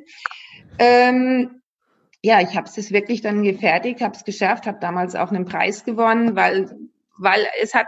Ähm, 0.80 1.62
ja, 2.22 2.42
ich 2.42 2.56
habe 2.58 2.68
es 2.68 2.92
wirklich 2.92 3.22
dann 3.22 3.44
gefertigt, 3.44 4.02
habe 4.02 4.16
es 4.16 4.26
geschafft, 4.26 4.66
habe 4.66 4.80
damals 4.82 5.16
auch 5.16 5.32
einen 5.32 5.46
Preis 5.46 5.86
gewonnen, 5.86 6.36
weil, 6.36 6.76
weil 7.18 7.46
es 7.62 7.74
hat 7.74 7.88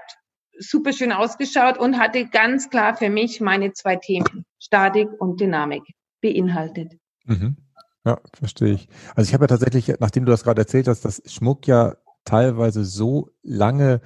super 0.58 0.94
schön 0.94 1.12
ausgeschaut 1.12 1.78
und 1.78 2.00
hatte 2.00 2.26
ganz 2.28 2.70
klar 2.70 2.96
für 2.96 3.10
mich 3.10 3.42
meine 3.42 3.74
zwei 3.74 3.98
Themen, 3.98 4.46
Statik 4.60 5.10
und 5.20 5.42
Dynamik, 5.42 5.84
beinhaltet. 6.22 6.94
Mhm. 7.26 7.58
Ja, 8.06 8.20
verstehe 8.34 8.74
ich. 8.74 8.88
Also 9.16 9.28
ich 9.28 9.34
habe 9.34 9.46
ja 9.46 9.48
tatsächlich, 9.48 9.96
nachdem 10.00 10.26
du 10.26 10.32
das 10.32 10.44
gerade 10.44 10.62
erzählt 10.62 10.88
hast, 10.88 11.06
dass 11.06 11.22
Schmuck 11.26 11.66
ja 11.68 11.96
teilweise 12.24 12.86
so 12.86 13.32
lange 13.42 14.02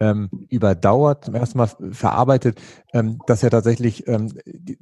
ähm, 0.00 0.30
überdauert, 0.48 1.26
zum 1.26 1.34
ersten 1.34 1.58
Mal 1.58 1.68
verarbeitet, 1.92 2.60
ähm, 2.92 3.18
dass 3.26 3.42
ja 3.42 3.50
tatsächlich 3.50 4.08
ähm, 4.08 4.32
die, 4.46 4.78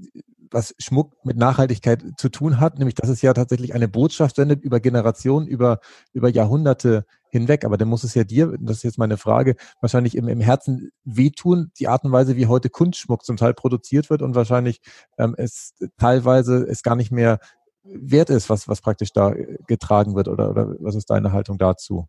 was 0.52 0.74
Schmuck 0.78 1.14
mit 1.24 1.36
Nachhaltigkeit 1.36 2.02
zu 2.16 2.28
tun 2.28 2.58
hat, 2.58 2.78
nämlich 2.78 2.94
dass 2.94 3.08
es 3.08 3.22
ja 3.22 3.32
tatsächlich 3.32 3.74
eine 3.74 3.88
Botschaft 3.88 4.36
sendet 4.36 4.62
über 4.62 4.80
Generationen, 4.80 5.46
über, 5.46 5.80
über 6.12 6.28
Jahrhunderte 6.28 7.04
hinweg. 7.30 7.64
Aber 7.64 7.76
dann 7.76 7.88
muss 7.88 8.02
es 8.02 8.14
ja 8.14 8.24
dir, 8.24 8.56
das 8.60 8.78
ist 8.78 8.82
jetzt 8.82 8.98
meine 8.98 9.16
Frage, 9.16 9.56
wahrscheinlich 9.80 10.16
im, 10.16 10.28
im 10.28 10.40
Herzen 10.40 10.90
wehtun, 11.04 11.70
die 11.78 11.88
Art 11.88 12.04
und 12.04 12.12
Weise, 12.12 12.36
wie 12.36 12.46
heute 12.46 12.68
Kunstschmuck 12.68 13.24
zum 13.24 13.36
Teil 13.36 13.54
produziert 13.54 14.10
wird 14.10 14.22
und 14.22 14.34
wahrscheinlich 14.34 14.80
ähm, 15.18 15.34
es 15.36 15.74
teilweise 15.98 16.66
es 16.66 16.82
gar 16.82 16.96
nicht 16.96 17.12
mehr 17.12 17.38
wert 17.82 18.30
ist, 18.30 18.50
was, 18.50 18.68
was 18.68 18.80
praktisch 18.80 19.12
da 19.12 19.34
getragen 19.66 20.14
wird 20.14 20.28
oder, 20.28 20.50
oder 20.50 20.74
was 20.80 20.94
ist 20.94 21.10
deine 21.10 21.32
Haltung 21.32 21.58
dazu? 21.58 22.06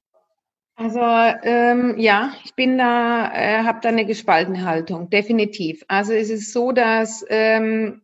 Also 0.75 0.99
ähm, 0.99 1.95
ja, 1.97 2.33
ich 2.43 2.55
bin 2.55 2.77
da, 2.77 3.31
äh, 3.33 3.63
habe 3.63 3.79
da 3.81 3.89
eine 3.89 4.05
gespaltene 4.05 4.65
Haltung, 4.65 5.09
definitiv. 5.09 5.83
Also 5.87 6.13
es 6.13 6.29
ist 6.29 6.53
so, 6.53 6.71
dass 6.71 7.23
ähm, 7.29 8.01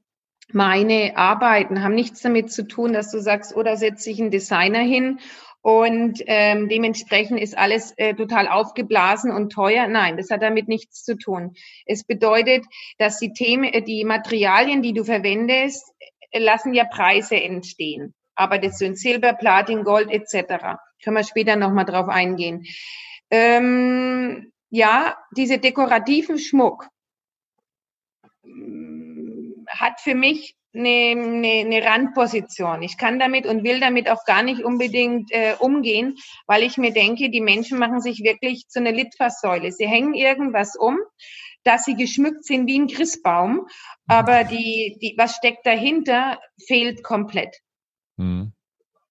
meine 0.52 1.18
Arbeiten 1.18 1.82
haben 1.82 1.96
nichts 1.96 2.22
damit 2.22 2.52
zu 2.52 2.68
tun, 2.68 2.94
dass 2.94 3.12
du 3.12 3.20
sagst, 3.20 3.56
oder 3.56 3.74
oh, 3.74 3.76
setze 3.76 4.10
ich 4.10 4.22
einen 4.22 4.32
Designer 4.32 4.80
hin 4.80 5.20
und 5.62 6.24
ähm, 6.28 6.70
dementsprechend 6.70 7.42
ist 7.42 7.58
alles 7.58 7.94
äh, 7.98 8.14
total 8.14 8.48
aufgeblasen 8.48 9.32
und 9.32 9.52
teuer. 9.52 9.88
Nein, 9.88 10.16
das 10.16 10.30
hat 10.30 10.42
damit 10.42 10.68
nichts 10.68 11.04
zu 11.04 11.18
tun. 11.18 11.56
Es 11.86 12.06
bedeutet, 12.06 12.64
dass 12.98 13.20
die 13.20 13.34
Themen, 13.34 13.66
äh, 13.66 13.82
die 13.82 14.06
Materialien, 14.06 14.82
die 14.82 14.94
du 14.94 15.04
verwendest, 15.04 15.84
äh, 16.00 16.06
lassen 16.40 16.74
ja 16.74 16.86
Preise 16.86 17.36
entstehen. 17.36 18.14
Arbeitest 18.36 18.82
du 18.82 18.86
in 18.86 18.96
Silber, 18.96 19.34
Platin, 19.34 19.84
Gold 19.84 20.12
etc. 20.12 20.78
Können 21.04 21.18
wir 21.18 21.24
später 21.24 21.56
nochmal 21.56 21.86
drauf 21.86 22.08
eingehen. 22.08 22.66
Ähm, 23.30 24.52
ja, 24.70 25.18
diese 25.36 25.58
dekorativen 25.58 26.38
Schmuck 26.38 26.88
hat 29.70 30.00
für 30.00 30.16
mich 30.16 30.56
eine, 30.74 30.90
eine, 30.90 31.48
eine 31.48 31.84
Randposition. 31.84 32.84
Ich 32.84 32.98
kann 32.98 33.20
damit 33.20 33.46
und 33.46 33.64
will 33.64 33.80
damit 33.80 34.10
auch 34.10 34.24
gar 34.26 34.44
nicht 34.44 34.64
unbedingt 34.64 35.32
äh, 35.32 35.56
umgehen, 35.60 36.16
weil 36.46 36.64
ich 36.64 36.78
mir 36.78 36.94
denke, 36.94 37.30
die 37.30 37.42
Menschen 37.42 37.80
machen 37.80 38.02
sich 38.02 38.24
wirklich 38.24 38.68
zu 38.68 38.80
einer 38.80 38.92
Litfaßsäule. 38.92 39.72
Sie 39.72 39.88
hängen 39.88 40.14
irgendwas 40.14 40.76
um, 40.76 40.98
dass 41.68 41.84
sie 41.84 41.96
geschmückt 41.96 42.46
sind 42.46 42.66
wie 42.68 42.80
ein 42.80 42.88
Christbaum, 42.88 43.68
aber 44.08 44.46
die, 44.46 44.98
die, 45.02 45.16
was 45.18 45.36
steckt 45.36 45.66
dahinter, 45.66 46.40
fehlt 46.66 47.04
komplett. 47.04 47.58
Mhm. 48.16 48.54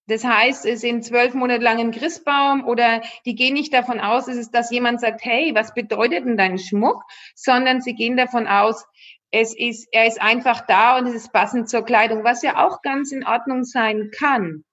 Das 0.09 0.25
heißt, 0.25 0.65
es 0.67 0.81
sind 0.81 1.05
zwölf 1.05 1.35
Monate 1.35 1.63
lang 1.63 1.81
ein 1.81 1.91
Christbaum 1.91 2.65
oder 2.65 3.03
die 3.25 3.35
gehen 3.35 3.55
nicht 3.55 3.75
davon 3.75 3.99
aus, 3.99 4.27
dass 4.51 4.71
jemand 4.71 5.01
sagt, 5.01 5.25
hey, 5.25 5.53
was 5.55 5.75
bedeutet 5.75 6.25
denn 6.25 6.37
dein 6.37 6.59
Schmuck? 6.59 7.03
Sondern 7.35 7.81
sie 7.81 7.95
gehen 7.95 8.17
davon 8.17 8.47
aus, 8.47 8.85
es 9.33 9.55
ist, 9.55 9.89
er 9.91 10.07
ist 10.07 10.21
einfach 10.23 10.63
da 10.67 10.97
und 10.97 11.07
es 11.07 11.15
ist 11.15 11.33
passend 11.33 11.69
zur 11.69 11.85
Kleidung, 11.85 12.23
was 12.23 12.43
ja 12.43 12.65
auch 12.65 12.83
ganz 12.83 13.11
in 13.11 13.27
Ordnung 13.27 13.65
sein 13.65 14.11
kann. 14.17 14.65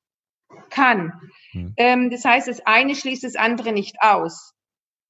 Kann. 0.70 1.14
Hm. 1.52 1.74
Ähm, 1.78 2.10
das 2.12 2.24
heißt, 2.24 2.48
das 2.48 2.66
eine 2.66 2.96
schließt 2.96 3.24
das 3.24 3.36
andere 3.36 3.72
nicht 3.72 3.98
aus. 4.02 4.53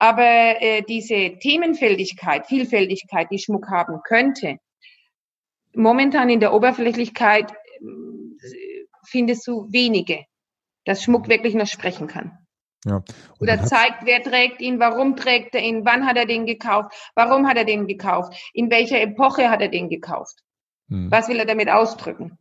Aber 0.03 0.61
äh, 0.61 0.81
diese 0.81 1.37
Themenfältigkeit, 1.39 2.45
Vielfältigkeit, 2.47 3.31
die 3.31 3.39
Schmuck 3.39 3.69
haben 3.69 4.01
könnte, 4.03 4.57
momentan 5.73 6.29
in 6.29 6.41
der 6.41 6.53
Oberflächlichkeit 6.53 7.49
äh, 7.53 8.85
findest 9.07 9.47
du 9.47 9.71
wenige, 9.71 10.25
dass 10.83 11.03
Schmuck 11.03 11.29
wirklich 11.29 11.53
noch 11.53 11.67
sprechen 11.67 12.07
kann. 12.07 12.37
Ja. 12.83 13.01
Oder 13.39 13.63
zeigt, 13.63 14.03
wer 14.03 14.21
trägt 14.21 14.59
ihn, 14.59 14.77
warum 14.77 15.15
trägt 15.15 15.55
er 15.55 15.61
ihn, 15.61 15.85
wann 15.85 16.05
hat 16.05 16.17
er 16.17 16.25
den 16.25 16.45
gekauft, 16.45 16.91
warum 17.15 17.47
hat 17.47 17.55
er 17.55 17.63
den 17.63 17.87
gekauft, 17.87 18.33
in 18.53 18.69
welcher 18.69 18.99
Epoche 18.99 19.49
hat 19.49 19.61
er 19.61 19.69
den 19.69 19.87
gekauft. 19.87 20.37
Hm. 20.89 21.09
Was 21.11 21.29
will 21.29 21.39
er 21.39 21.45
damit 21.45 21.69
ausdrücken? 21.69 22.37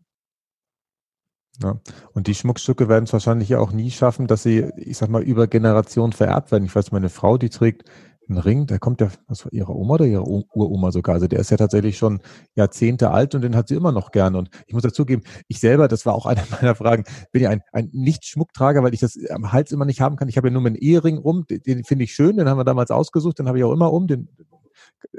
Ja. 1.63 1.79
Und 2.13 2.27
die 2.27 2.35
Schmuckstücke 2.35 2.89
werden 2.89 3.05
es 3.05 3.13
wahrscheinlich 3.13 3.55
auch 3.57 3.73
nie 3.73 3.91
schaffen, 3.91 4.27
dass 4.27 4.43
sie, 4.43 4.71
ich 4.77 4.97
sag 4.97 5.11
mal, 5.11 5.23
über 5.23 5.47
Generationen 5.47 6.13
vererbt 6.13 6.51
werden. 6.51 6.65
Ich 6.65 6.75
weiß, 6.75 6.93
meine 6.93 7.11
Frau, 7.11 7.37
die 7.37 7.51
trägt 7.51 7.85
ein 8.29 8.39
Ring, 8.39 8.67
der 8.67 8.79
kommt 8.79 9.01
ja 9.01 9.11
aus 9.27 9.47
ihrer 9.51 9.75
Oma 9.75 9.95
oder 9.95 10.07
ihrer 10.07 10.27
Uroma 10.27 10.93
sogar. 10.93 11.15
Also 11.15 11.27
der 11.27 11.41
ist 11.41 11.51
ja 11.51 11.57
tatsächlich 11.57 11.99
schon 11.99 12.21
Jahrzehnte 12.55 13.11
alt 13.11 13.35
und 13.35 13.43
den 13.43 13.57
hat 13.57 13.69
sie 13.69 13.75
immer 13.75 13.93
noch 13.93 14.13
gern. 14.13 14.37
Und 14.37 14.49
ich 14.67 14.75
muss 14.75 14.83
dazugeben, 14.83 15.25
ich 15.49 15.61
selber, 15.61 15.89
das 15.89 16.07
war 16.07 16.15
auch 16.15 16.27
eine 16.27 16.43
meiner 16.51 16.75
Fragen, 16.75 17.05
bin 17.33 17.43
ja 17.43 17.51
ein, 17.51 17.63
ein 17.73 17.91
Nicht-Schmucktrager, 17.93 18.83
weil 18.83 18.95
ich 18.95 19.01
das 19.01 19.19
am 19.31 19.53
Hals 19.53 19.73
immer 19.73 19.85
nicht 19.85 20.01
haben 20.01 20.17
kann. 20.17 20.29
Ich 20.29 20.37
habe 20.37 20.49
ja 20.49 20.53
nur 20.53 20.63
meinen 20.63 20.77
Ehering 20.77 21.19
um, 21.19 21.47
den, 21.47 21.63
den 21.63 21.85
finde 21.85 22.05
ich 22.05 22.15
schön, 22.15 22.37
den 22.37 22.49
haben 22.49 22.59
wir 22.59 22.65
damals 22.65 22.91
ausgesucht, 22.91 23.39
den 23.39 23.49
habe 23.49 23.59
ich 23.59 23.65
auch 23.65 23.73
immer 23.73 23.93
um. 23.93 24.07
Den, 24.07 24.29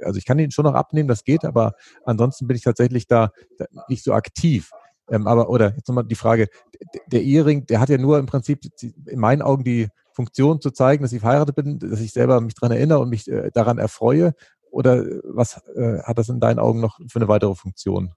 also 0.02 0.18
ich 0.18 0.25
kann 0.25 0.38
den 0.38 0.52
schon 0.52 0.66
noch 0.66 0.74
abnehmen, 0.74 1.08
das 1.08 1.24
geht, 1.24 1.46
aber 1.46 1.74
ansonsten 2.06 2.48
bin 2.48 2.58
ich 2.58 2.63
tatsächlich 2.63 3.08
da, 3.08 3.32
da 3.58 3.66
nicht 3.88 4.04
so 4.04 4.13
aktiv. 4.13 4.72
Ähm, 5.10 5.28
aber, 5.28 5.50
oder 5.50 5.76
jetzt 5.76 5.88
nochmal 5.88 6.06
die 6.06 6.16
Frage, 6.16 6.48
der 7.08 7.22
Ehering, 7.22 7.66
der 7.66 7.80
hat 7.80 7.90
ja 7.90 7.98
nur 7.98 8.20
im 8.20 8.26
Prinzip 8.26 8.62
in 8.82 9.20
meinen 9.20 9.42
Augen 9.42 9.64
die 9.64 9.90
Funktion 10.14 10.62
zu 10.62 10.72
zeigen, 10.72 11.04
dass 11.04 11.14
ich 11.14 11.22
verheiratet 11.22 11.56
bin, 11.56 11.80
dass 11.80 12.00
ich 12.00 12.14
selber 12.14 12.40
mich 12.42 12.54
daran 12.54 12.72
erinnere 12.72 13.00
und 13.00 13.10
mich 13.10 13.28
äh, 13.28 13.52
daran 13.54 13.78
erfreue? 13.78 14.34
Oder 14.72 15.06
was 15.24 15.62
äh, 15.76 16.00
hat 16.04 16.18
das 16.18 16.30
in 16.30 16.40
deinen 16.40 16.60
Augen 16.60 16.80
noch 16.80 17.00
für 17.08 17.20
eine 17.20 17.28
weitere 17.28 17.56
Funktion? 17.56 18.14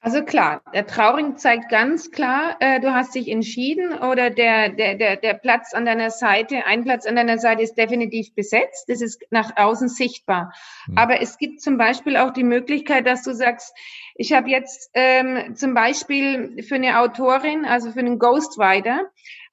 Also 0.00 0.22
klar, 0.22 0.62
der 0.72 0.86
Trauring 0.86 1.38
zeigt 1.38 1.70
ganz 1.70 2.12
klar, 2.12 2.56
äh, 2.60 2.78
du 2.78 2.94
hast 2.94 3.16
dich 3.16 3.28
entschieden 3.28 3.98
oder 3.98 4.30
der, 4.30 4.68
der, 4.68 4.94
der, 4.94 5.16
der 5.16 5.34
Platz 5.34 5.74
an 5.74 5.84
deiner 5.84 6.10
Seite, 6.10 6.66
ein 6.66 6.84
Platz 6.84 7.04
an 7.04 7.16
deiner 7.16 7.38
Seite 7.38 7.62
ist 7.62 7.74
definitiv 7.74 8.32
besetzt. 8.34 8.88
Das 8.88 9.00
ist 9.00 9.20
nach 9.30 9.56
außen 9.56 9.88
sichtbar. 9.88 10.52
Mhm. 10.86 10.98
Aber 10.98 11.20
es 11.20 11.36
gibt 11.36 11.60
zum 11.60 11.78
Beispiel 11.78 12.16
auch 12.16 12.32
die 12.32 12.44
Möglichkeit, 12.44 13.08
dass 13.08 13.24
du 13.24 13.34
sagst, 13.34 13.74
ich 14.14 14.32
habe 14.32 14.48
jetzt 14.48 14.88
ähm, 14.94 15.56
zum 15.56 15.74
Beispiel 15.74 16.62
für 16.62 16.76
eine 16.76 17.00
Autorin, 17.00 17.64
also 17.64 17.90
für 17.90 18.00
einen 18.00 18.20
Ghostwriter, 18.20 19.00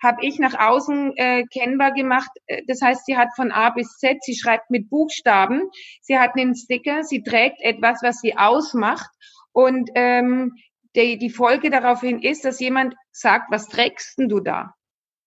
habe 0.02 0.24
ich 0.24 0.38
nach 0.38 0.60
außen 0.60 1.18
äh, 1.18 1.44
kennbar 1.52 1.92
gemacht. 1.92 2.30
Äh, 2.46 2.62
das 2.68 2.82
heißt, 2.82 3.06
sie 3.08 3.18
hat 3.18 3.30
von 3.36 3.52
A 3.52 3.72
bis 3.72 3.98
Z, 3.98 4.24
sie 4.24 4.36
schreibt 4.36 4.70
mit 4.70 4.92
Buchstaben, 4.92 5.70
sie 6.02 6.20
hat 6.20 6.38
einen 6.38 6.56
Sticker, 6.56 7.04
sie 7.04 7.24
trägt 7.24 7.62
etwas, 7.62 8.04
was 8.04 8.20
sie 8.20 8.38
ausmacht. 8.38 9.10
Und 9.56 9.90
ähm, 9.96 10.54
die, 10.98 11.18
die 11.18 11.30
Folge 11.30 11.70
daraufhin 11.70 12.22
ist, 12.22 12.44
dass 12.44 12.60
jemand 12.60 12.94
sagt, 13.12 13.50
was 13.52 13.70
trägst 13.70 14.20
denn 14.20 14.28
du 14.28 14.42
da? 14.42 14.76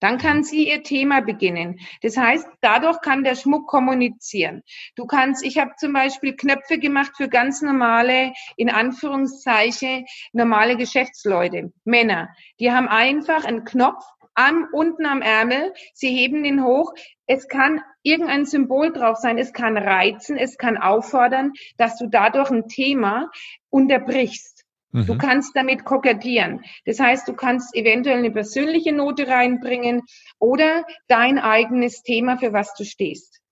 Dann 0.01 0.19
kann 0.19 0.45
sie 0.45 0.69
ihr 0.69 0.83
Thema 0.83 1.23
beginnen. 1.23 1.81
Das 2.03 2.19
heißt, 2.19 2.47
dadurch 2.61 3.01
kann 3.01 3.25
der 3.25 3.37
Schmuck 3.37 3.67
kommunizieren. 3.67 4.63
Du 4.97 5.07
kannst, 5.07 5.43
ich 5.43 5.57
habe 5.59 5.73
zum 5.79 5.95
Beispiel 5.95 6.37
Knöpfe 6.37 6.79
gemacht 6.79 7.13
für 7.17 7.29
ganz 7.29 7.63
normale, 7.63 8.35
in 8.57 8.69
Anführungszeichen, 8.69 10.05
normale 10.33 10.77
Geschäftsleute, 10.77 11.73
Männer. 11.85 12.29
Die 12.61 12.71
haben 12.71 12.87
einfach 12.87 13.47
einen 13.47 13.65
Knopf 13.65 14.05
am, 14.39 14.69
unten 14.73 15.05
am 15.05 15.21
Ärmel. 15.21 15.75
Sie 15.93 16.09
heben 16.09 16.43
den 16.43 16.65
hoch. 16.65 16.95
Es 17.27 17.49
kann 17.49 17.83
irgendein 18.03 18.47
Symbol 18.47 18.93
drauf 18.93 19.19
sein. 19.19 19.37
Es 19.37 19.53
kann 19.53 19.77
reizen. 19.77 20.37
Es 20.37 20.57
kann 20.57 20.79
auffordern, 20.79 21.53
dass 21.77 21.99
du 21.99 22.07
dadurch 22.07 22.51
ein 22.51 22.69
Thema 22.69 23.31
unterbrichst. 23.69 24.65
Du 24.93 25.15
mhm. 25.15 25.19
kannst 25.19 25.55
damit 25.55 25.85
kokettieren. 25.85 26.65
Das 26.87 26.99
heißt, 26.99 27.29
du 27.29 27.35
kannst 27.35 27.75
eventuell 27.75 28.19
eine 28.19 28.31
persönliche 28.31 28.93
Note 28.93 29.29
reinbringen 29.29 30.03
oder 30.39 30.87
dein 31.09 31.39
eigenes 31.39 32.03
Thema, 32.03 32.39
für 32.39 32.55
was 32.55 32.73
du 32.75 32.85
stehst 32.85 33.43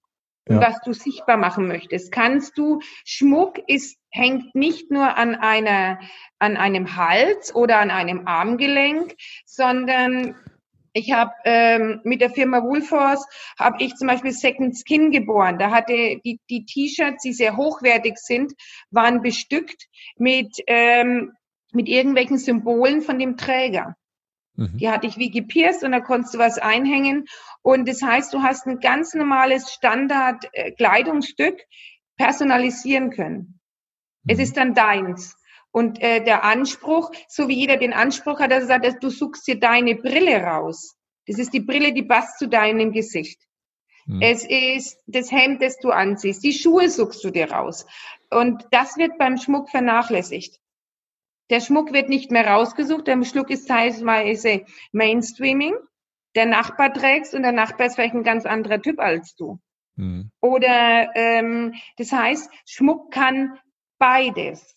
und 0.49 0.61
was 0.61 0.81
du 0.83 0.93
sichtbar 0.93 1.37
machen 1.37 1.66
möchtest. 1.66 2.11
Kannst 2.11 2.57
du, 2.57 2.81
Schmuck 3.05 3.59
ist, 3.66 3.99
hängt 4.11 4.55
nicht 4.55 4.90
nur 4.90 5.16
an 5.16 5.35
einer, 5.35 5.99
an 6.38 6.57
einem 6.57 6.97
Hals 6.97 7.55
oder 7.55 7.81
an 7.81 7.90
einem 7.90 8.26
Armgelenk, 8.26 9.14
sondern 9.45 10.37
ich 10.96 11.12
habe 11.12 11.32
ähm, 11.44 12.00
mit 12.04 12.22
der 12.22 12.30
Firma 12.30 12.62
Woolforce 12.62 13.26
habe 13.58 13.82
ich 13.82 13.94
zum 13.96 14.08
Beispiel 14.08 14.32
Second 14.32 14.74
Skin 14.76 15.10
geboren. 15.10 15.58
Da 15.58 15.70
hatte 15.70 15.92
die 16.24 16.40
die 16.48 16.64
T-Shirts, 16.64 17.22
die 17.22 17.34
sehr 17.34 17.56
hochwertig 17.56 18.16
sind, 18.16 18.54
waren 18.90 19.20
bestückt 19.20 19.88
mit 20.16 20.56
ähm, 20.66 21.32
mit 21.72 21.88
irgendwelchen 21.88 22.38
Symbolen 22.38 23.02
von 23.02 23.18
dem 23.18 23.36
Träger. 23.36 23.94
Mhm. 24.54 24.78
Die 24.78 24.88
hatte 24.88 25.06
ich 25.06 25.18
wie 25.18 25.30
gepierst 25.30 25.84
und 25.84 25.92
da 25.92 26.00
konntest 26.00 26.34
du 26.34 26.38
was 26.38 26.56
einhängen. 26.58 27.26
Und 27.60 27.86
das 27.86 28.00
heißt, 28.00 28.32
du 28.32 28.42
hast 28.42 28.66
ein 28.66 28.80
ganz 28.80 29.12
normales 29.12 29.70
Standard-Kleidungsstück 29.72 31.60
äh, 31.60 31.64
personalisieren 32.16 33.10
können. 33.10 33.60
Mhm. 34.24 34.32
Es 34.32 34.38
ist 34.38 34.56
dann 34.56 34.72
deins. 34.72 35.36
Und 35.76 36.00
äh, 36.00 36.25
der 36.25 36.42
Anspruch, 36.42 37.11
so 37.28 37.49
wie 37.49 37.54
jeder 37.54 37.76
den 37.76 37.92
Anspruch 37.92 38.40
hat, 38.40 38.50
dass 38.50 38.66
er 38.66 38.80
sagt, 38.80 39.04
du 39.04 39.11
suchst 39.11 39.47
dir 39.47 39.61
deine 39.61 39.95
Brille 39.95 40.42
raus. 40.42 40.97
Das 41.26 41.38
ist 41.38 41.52
die 41.52 41.61
Brille, 41.61 41.92
die 41.92 42.02
passt 42.02 42.38
zu 42.38 42.49
deinem 42.49 42.92
Gesicht. 42.92 43.42
Hm. 44.06 44.23
Es 44.23 44.47
ist 44.49 44.99
das 45.06 45.30
Hemd, 45.30 45.61
das 45.61 45.78
du 45.78 45.90
anziehst. 45.90 46.42
Die 46.42 46.54
Schuhe 46.54 46.88
suchst 46.88 47.23
du 47.23 47.30
dir 47.30 47.52
raus. 47.52 47.85
Und 48.30 48.64
das 48.71 48.97
wird 48.97 49.18
beim 49.18 49.37
Schmuck 49.37 49.68
vernachlässigt. 49.68 50.59
Der 51.50 51.61
Schmuck 51.61 51.92
wird 51.92 52.09
nicht 52.09 52.30
mehr 52.30 52.47
rausgesucht. 52.47 53.06
Der 53.06 53.23
Schmuck 53.25 53.50
ist 53.50 53.68
teilweise 53.68 54.64
Mainstreaming. 54.92 55.75
Der 56.37 56.47
Nachbar 56.47 56.95
trägst 56.95 57.35
und 57.35 57.42
der 57.42 57.52
Nachbar 57.52 57.88
ist 57.88 57.97
vielleicht 57.97 58.14
ein 58.14 58.25
ganz 58.25 58.47
anderer 58.47 58.80
Typ 58.80 58.99
als 58.99 59.35
du. 59.35 59.59
Hm. 59.99 60.30
Oder 60.40 61.14
ähm, 61.16 61.75
das 61.99 62.12
heißt, 62.12 62.50
Schmuck 62.64 63.12
kann 63.12 63.59
beides. 63.99 64.75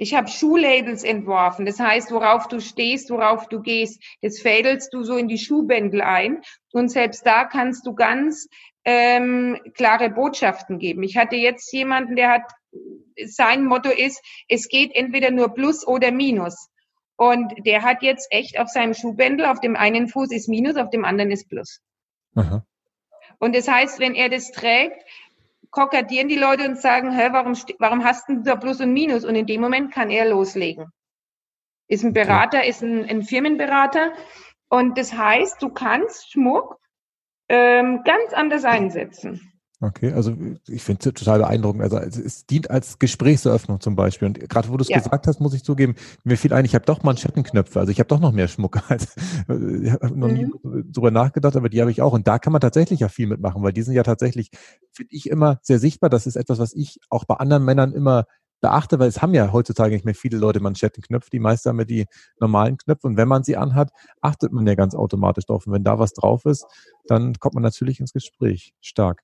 Ich 0.00 0.14
habe 0.14 0.28
Schuhlabels 0.28 1.04
entworfen. 1.04 1.66
Das 1.66 1.78
heißt, 1.78 2.10
worauf 2.10 2.48
du 2.48 2.58
stehst, 2.58 3.10
worauf 3.10 3.48
du 3.48 3.60
gehst, 3.60 4.02
das 4.22 4.40
fädelst 4.40 4.94
du 4.94 5.02
so 5.02 5.18
in 5.18 5.28
die 5.28 5.36
Schuhbändel 5.36 6.00
ein. 6.00 6.40
Und 6.72 6.88
selbst 6.88 7.26
da 7.26 7.44
kannst 7.44 7.86
du 7.86 7.94
ganz 7.94 8.48
ähm, 8.86 9.60
klare 9.74 10.08
Botschaften 10.08 10.78
geben. 10.78 11.02
Ich 11.02 11.18
hatte 11.18 11.36
jetzt 11.36 11.70
jemanden, 11.74 12.16
der 12.16 12.30
hat, 12.30 12.50
sein 13.26 13.66
Motto 13.66 13.90
ist, 13.90 14.24
es 14.48 14.68
geht 14.68 14.94
entweder 14.94 15.30
nur 15.30 15.52
Plus 15.52 15.86
oder 15.86 16.10
Minus. 16.12 16.70
Und 17.16 17.52
der 17.66 17.82
hat 17.82 18.02
jetzt 18.02 18.28
echt 18.30 18.58
auf 18.58 18.68
seinem 18.68 18.94
Schuhbändel, 18.94 19.44
auf 19.44 19.60
dem 19.60 19.76
einen 19.76 20.08
Fuß 20.08 20.32
ist 20.32 20.48
Minus, 20.48 20.76
auf 20.76 20.88
dem 20.88 21.04
anderen 21.04 21.30
ist 21.30 21.50
Plus. 21.50 21.82
Aha. 22.36 22.64
Und 23.38 23.54
das 23.54 23.68
heißt, 23.68 24.00
wenn 24.00 24.14
er 24.14 24.30
das 24.30 24.50
trägt, 24.50 25.04
kokettieren 25.70 26.28
die 26.28 26.36
Leute 26.36 26.68
und 26.68 26.80
sagen, 26.80 27.12
hä, 27.12 27.28
warum, 27.32 27.54
warum 27.78 28.04
hast 28.04 28.28
du 28.28 28.42
da 28.42 28.56
Plus 28.56 28.80
und 28.80 28.92
Minus? 28.92 29.24
Und 29.24 29.34
in 29.34 29.46
dem 29.46 29.60
Moment 29.60 29.92
kann 29.92 30.10
er 30.10 30.28
loslegen. 30.28 30.86
Ist 31.88 32.04
ein 32.04 32.12
Berater, 32.12 32.64
ist 32.64 32.82
ein, 32.82 33.04
ein 33.08 33.22
Firmenberater. 33.22 34.12
Und 34.68 34.96
das 34.98 35.12
heißt, 35.12 35.60
du 35.62 35.70
kannst 35.70 36.32
Schmuck 36.32 36.78
ähm, 37.48 38.02
ganz 38.04 38.32
anders 38.32 38.64
einsetzen. 38.64 39.49
Okay, 39.82 40.12
also 40.12 40.36
ich 40.68 40.82
finde 40.82 41.08
es 41.08 41.14
total 41.14 41.38
beeindruckend. 41.38 41.82
Also 41.82 41.96
es 41.96 42.44
dient 42.44 42.70
als 42.70 42.98
Gesprächseröffnung 42.98 43.80
zum 43.80 43.96
Beispiel. 43.96 44.28
Und 44.28 44.38
gerade 44.38 44.68
wo 44.68 44.76
du 44.76 44.82
es 44.82 44.90
ja. 44.90 44.98
gesagt 44.98 45.26
hast, 45.26 45.40
muss 45.40 45.54
ich 45.54 45.64
zugeben, 45.64 45.94
mir 46.22 46.36
fiel 46.36 46.52
ein, 46.52 46.66
ich 46.66 46.74
habe 46.74 46.84
doch 46.84 47.02
Manschettenknöpfe. 47.02 47.80
Also 47.80 47.90
ich 47.90 47.98
habe 47.98 48.08
doch 48.08 48.20
noch 48.20 48.32
mehr 48.32 48.46
Schmuck 48.46 48.78
als 48.90 49.14
ich 49.48 49.90
habe 49.90 50.18
noch 50.18 50.28
nie 50.28 50.44
mhm. 50.44 50.92
drüber 50.92 51.10
nachgedacht, 51.10 51.56
aber 51.56 51.70
die 51.70 51.80
habe 51.80 51.90
ich 51.90 52.02
auch. 52.02 52.12
Und 52.12 52.28
da 52.28 52.38
kann 52.38 52.52
man 52.52 52.60
tatsächlich 52.60 53.00
ja 53.00 53.08
viel 53.08 53.26
mitmachen, 53.26 53.62
weil 53.62 53.72
die 53.72 53.80
sind 53.80 53.94
ja 53.94 54.02
tatsächlich, 54.02 54.50
finde 54.92 55.14
ich, 55.14 55.30
immer 55.30 55.60
sehr 55.62 55.78
sichtbar. 55.78 56.10
Das 56.10 56.26
ist 56.26 56.36
etwas, 56.36 56.58
was 56.58 56.74
ich 56.74 56.98
auch 57.08 57.24
bei 57.24 57.36
anderen 57.36 57.64
Männern 57.64 57.92
immer 57.92 58.26
beachte, 58.60 58.98
weil 58.98 59.08
es 59.08 59.22
haben 59.22 59.32
ja 59.32 59.50
heutzutage 59.50 59.94
nicht 59.94 60.04
mehr 60.04 60.14
viele 60.14 60.36
Leute 60.36 60.60
Manschettenknöpfe. 60.60 61.30
Die 61.30 61.38
meisten 61.38 61.70
haben 61.70 61.78
ja 61.78 61.86
die 61.86 62.04
normalen 62.38 62.76
Knöpfe. 62.76 63.06
Und 63.06 63.16
wenn 63.16 63.28
man 63.28 63.44
sie 63.44 63.56
anhat, 63.56 63.90
achtet 64.20 64.52
man 64.52 64.66
ja 64.66 64.74
ganz 64.74 64.94
automatisch 64.94 65.46
drauf. 65.46 65.66
Und 65.66 65.72
wenn 65.72 65.84
da 65.84 65.98
was 65.98 66.12
drauf 66.12 66.44
ist, 66.44 66.66
dann 67.06 67.32
kommt 67.38 67.54
man 67.54 67.62
natürlich 67.62 67.98
ins 68.00 68.12
Gespräch. 68.12 68.74
Stark. 68.82 69.22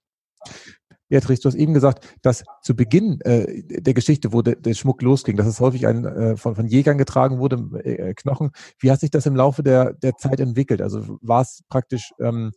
Beatrice, 1.08 1.40
du 1.40 1.48
hast 1.48 1.54
eben 1.54 1.74
gesagt, 1.74 2.16
dass 2.22 2.44
zu 2.62 2.74
Beginn 2.74 3.20
äh, 3.20 3.62
der 3.64 3.94
Geschichte, 3.94 4.32
wo 4.32 4.42
der, 4.42 4.56
der 4.56 4.74
Schmuck 4.74 5.02
losging, 5.02 5.36
dass 5.36 5.46
es 5.46 5.60
häufig 5.60 5.86
ein, 5.86 6.04
äh, 6.04 6.36
von, 6.36 6.56
von 6.56 6.66
Jägern 6.66 6.98
getragen 6.98 7.38
wurde, 7.38 7.56
äh, 7.84 8.14
Knochen. 8.14 8.50
Wie 8.80 8.90
hat 8.90 9.00
sich 9.00 9.10
das 9.10 9.26
im 9.26 9.36
Laufe 9.36 9.62
der, 9.62 9.92
der 9.92 10.16
Zeit 10.16 10.40
entwickelt? 10.40 10.82
Also 10.82 11.18
war 11.20 11.42
es 11.42 11.62
praktisch 11.68 12.10
ähm, 12.20 12.50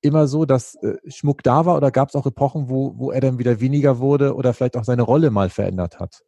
immer 0.00 0.26
so, 0.26 0.44
dass 0.44 0.74
äh, 0.82 0.96
Schmuck 1.06 1.42
da 1.44 1.66
war 1.66 1.76
oder 1.76 1.90
gab 1.90 2.08
es 2.08 2.16
auch 2.16 2.26
Epochen, 2.26 2.68
wo, 2.68 2.98
wo 2.98 3.10
er 3.12 3.20
dann 3.20 3.38
wieder 3.38 3.60
weniger 3.60 4.00
wurde 4.00 4.34
oder 4.34 4.54
vielleicht 4.54 4.76
auch 4.76 4.84
seine 4.84 5.02
Rolle 5.02 5.30
mal 5.30 5.48
verändert 5.48 6.00
hat? 6.00 6.20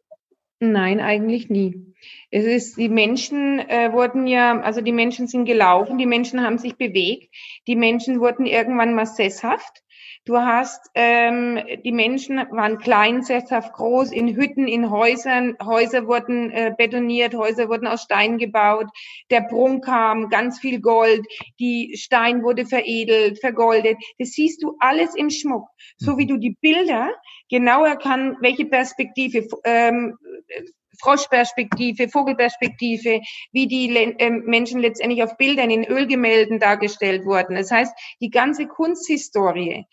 Nein, 0.59 0.99
eigentlich 0.99 1.49
nie. 1.49 1.93
Es 2.31 2.45
ist, 2.45 2.77
die 2.77 2.89
Menschen 2.89 3.59
äh, 3.59 3.91
wurden 3.93 4.25
ja, 4.25 4.59
also 4.61 4.81
die 4.81 4.91
Menschen 4.91 5.27
sind 5.27 5.45
gelaufen, 5.45 5.99
die 5.99 6.07
Menschen 6.07 6.41
haben 6.41 6.57
sich 6.57 6.77
bewegt, 6.77 7.31
die 7.67 7.75
Menschen 7.75 8.19
wurden 8.19 8.47
irgendwann 8.47 8.95
mal 8.95 9.05
sesshaft 9.05 9.83
Du 10.27 10.37
hast, 10.37 10.91
ähm, 10.93 11.57
die 11.85 11.93
Menschen 11.93 12.35
waren 12.51 12.79
klein, 12.79 13.23
sesshaft 13.23 13.71
groß, 13.71 14.11
in 14.11 14.35
Hütten, 14.35 14.67
in 14.67 14.91
Häusern. 14.91 15.55
Häuser 15.63 16.05
wurden 16.05 16.51
äh, 16.51 16.75
betoniert, 16.77 17.33
Häuser 17.33 17.69
wurden 17.69 17.87
aus 17.87 18.01
Stein 18.01 18.37
gebaut. 18.37 18.87
Der 19.31 19.39
Prunk 19.39 19.85
kam, 19.85 20.27
ganz 20.27 20.59
viel 20.59 20.81
Gold. 20.81 21.25
Die 21.61 21.95
Stein 21.95 22.43
wurde 22.43 22.65
veredelt, 22.65 23.39
vergoldet. 23.39 23.95
Das 24.19 24.31
siehst 24.31 24.61
du 24.61 24.75
alles 24.81 25.15
im 25.15 25.29
Schmuck. 25.29 25.69
So 25.95 26.17
wie 26.17 26.25
mhm. 26.25 26.27
du 26.27 26.37
die 26.39 26.57
Bilder 26.59 27.09
genau 27.49 27.85
erkannt, 27.85 28.35
welche 28.41 28.65
Perspektive, 28.65 29.47
ähm, 29.63 30.17
Froschperspektive, 30.99 32.09
Vogelperspektive, 32.09 33.21
wie 33.53 33.67
die 33.67 33.95
äh, 33.95 34.29
Menschen 34.29 34.81
letztendlich 34.81 35.23
auf 35.23 35.37
Bildern 35.37 35.69
in 35.69 35.85
Ölgemälden 35.85 36.59
dargestellt 36.59 37.25
wurden. 37.25 37.55
Das 37.55 37.71
heißt, 37.71 37.95
die 38.19 38.29
ganze 38.29 38.67
Kunsthistorie 38.67 39.85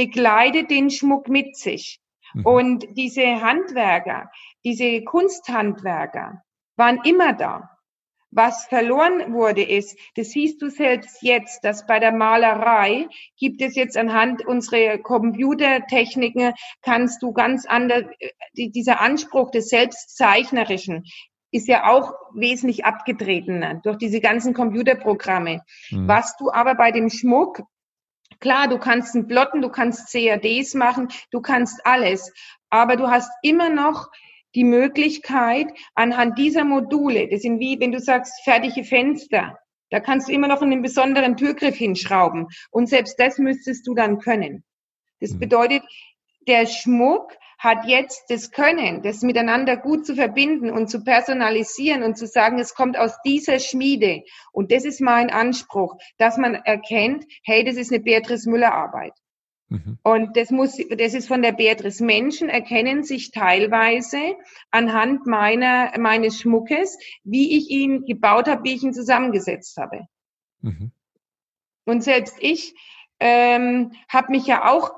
begleitet 0.00 0.70
den 0.70 0.88
Schmuck 0.88 1.28
mit 1.28 1.56
sich. 1.56 2.00
Mhm. 2.32 2.46
Und 2.46 2.86
diese 2.96 3.42
Handwerker, 3.42 4.30
diese 4.64 5.02
Kunsthandwerker 5.04 6.42
waren 6.76 7.00
immer 7.04 7.34
da. 7.34 7.68
Was 8.30 8.64
verloren 8.66 9.34
wurde 9.34 9.62
ist, 9.62 9.98
das 10.14 10.30
siehst 10.30 10.62
du 10.62 10.70
selbst 10.70 11.20
jetzt, 11.20 11.64
dass 11.64 11.86
bei 11.86 11.98
der 11.98 12.12
Malerei 12.12 13.08
gibt 13.36 13.60
es 13.60 13.74
jetzt 13.74 13.98
anhand 13.98 14.46
unserer 14.46 14.98
Computertechniken, 14.98 16.54
kannst 16.80 17.22
du 17.22 17.32
ganz 17.32 17.66
anders, 17.66 18.04
dieser 18.54 19.00
Anspruch 19.00 19.50
des 19.50 19.68
Selbstzeichnerischen 19.68 21.04
ist 21.50 21.66
ja 21.66 21.90
auch 21.90 22.14
wesentlich 22.32 22.84
abgetretener 22.84 23.80
durch 23.82 23.98
diese 23.98 24.20
ganzen 24.20 24.54
Computerprogramme. 24.54 25.62
Mhm. 25.90 26.08
Was 26.08 26.36
du 26.36 26.50
aber 26.52 26.76
bei 26.76 26.92
dem 26.92 27.10
Schmuck 27.10 27.62
Klar, 28.40 28.68
du 28.68 28.78
kannst 28.78 29.14
einen 29.14 29.26
Plotten, 29.26 29.62
du 29.62 29.68
kannst 29.68 30.10
CADs 30.12 30.74
machen, 30.74 31.08
du 31.30 31.40
kannst 31.40 31.84
alles, 31.84 32.32
aber 32.70 32.96
du 32.96 33.08
hast 33.08 33.30
immer 33.42 33.68
noch 33.68 34.08
die 34.54 34.64
Möglichkeit, 34.64 35.68
anhand 35.94 36.38
dieser 36.38 36.64
Module, 36.64 37.28
das 37.28 37.42
sind 37.42 37.60
wie, 37.60 37.78
wenn 37.78 37.92
du 37.92 38.00
sagst, 38.00 38.42
fertige 38.42 38.82
Fenster, 38.82 39.58
da 39.90 40.00
kannst 40.00 40.28
du 40.28 40.32
immer 40.32 40.48
noch 40.48 40.62
einen 40.62 40.82
besonderen 40.82 41.36
Türgriff 41.36 41.76
hinschrauben. 41.76 42.46
Und 42.70 42.88
selbst 42.88 43.18
das 43.18 43.38
müsstest 43.38 43.86
du 43.86 43.94
dann 43.94 44.18
können. 44.18 44.64
Das 45.20 45.32
mhm. 45.32 45.40
bedeutet, 45.40 45.82
der 46.46 46.66
Schmuck 46.66 47.36
hat 47.60 47.84
jetzt 47.84 48.30
das 48.30 48.50
Können, 48.50 49.02
das 49.02 49.20
miteinander 49.20 49.76
gut 49.76 50.06
zu 50.06 50.14
verbinden 50.14 50.70
und 50.70 50.88
zu 50.88 51.04
personalisieren 51.04 52.02
und 52.02 52.16
zu 52.16 52.26
sagen, 52.26 52.58
es 52.58 52.74
kommt 52.74 52.96
aus 52.96 53.20
dieser 53.22 53.58
Schmiede. 53.58 54.22
Und 54.50 54.72
das 54.72 54.86
ist 54.86 55.02
mein 55.02 55.28
Anspruch, 55.28 55.96
dass 56.16 56.38
man 56.38 56.54
erkennt, 56.54 57.26
hey, 57.44 57.62
das 57.62 57.76
ist 57.76 57.92
eine 57.92 58.02
Beatrice 58.02 58.48
Müller 58.48 58.72
Arbeit. 58.72 59.12
Mhm. 59.68 59.98
Und 60.02 60.38
das 60.38 60.50
muss, 60.50 60.78
das 60.88 61.12
ist 61.12 61.28
von 61.28 61.42
der 61.42 61.52
Beatrice. 61.52 62.02
Menschen 62.02 62.48
erkennen 62.48 63.04
sich 63.04 63.30
teilweise 63.30 64.36
anhand 64.70 65.26
meiner, 65.26 65.92
meines 65.98 66.40
Schmuckes, 66.40 66.98
wie 67.24 67.58
ich 67.58 67.68
ihn 67.68 68.06
gebaut 68.06 68.48
habe, 68.48 68.64
wie 68.64 68.74
ich 68.74 68.82
ihn 68.82 68.94
zusammengesetzt 68.94 69.76
habe. 69.76 70.06
Mhm. 70.62 70.92
Und 71.84 72.02
selbst 72.02 72.36
ich 72.40 72.74
ähm, 73.20 73.92
habe 74.08 74.32
mich 74.32 74.46
ja 74.46 74.66
auch 74.66 74.92